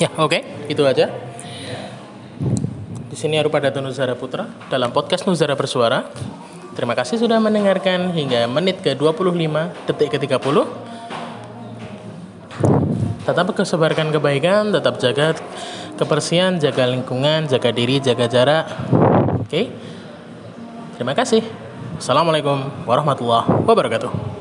Ya, 0.00 0.08
oke, 0.16 0.40
itu 0.72 0.80
aja. 0.88 1.12
Di 3.12 3.16
sini 3.20 3.36
Arupa 3.36 3.60
Datu 3.60 3.84
Nuzara 3.84 4.16
Putra 4.16 4.48
dalam 4.72 4.96
podcast 4.96 5.28
Nuzara 5.28 5.52
Bersuara. 5.52 6.08
Terima 6.72 6.96
kasih 6.96 7.20
sudah 7.20 7.36
mendengarkan 7.36 8.08
hingga 8.16 8.48
menit 8.48 8.80
ke-25, 8.80 9.52
detik 9.84 10.16
ke-30. 10.16 10.56
Tetap 13.28 13.52
kesebarkan 13.52 14.08
kebaikan, 14.08 14.72
tetap 14.72 14.96
jaga 15.04 15.36
kebersihan, 16.00 16.56
jaga 16.56 16.88
lingkungan, 16.88 17.44
jaga 17.44 17.68
diri, 17.68 18.00
jaga 18.00 18.24
jarak. 18.24 18.64
Oke. 19.44 19.68
Terima 20.96 21.12
kasih. 21.12 21.44
Assalamualaikum 22.00 22.88
warahmatullahi 22.88 23.68
wabarakatuh. 23.68 24.39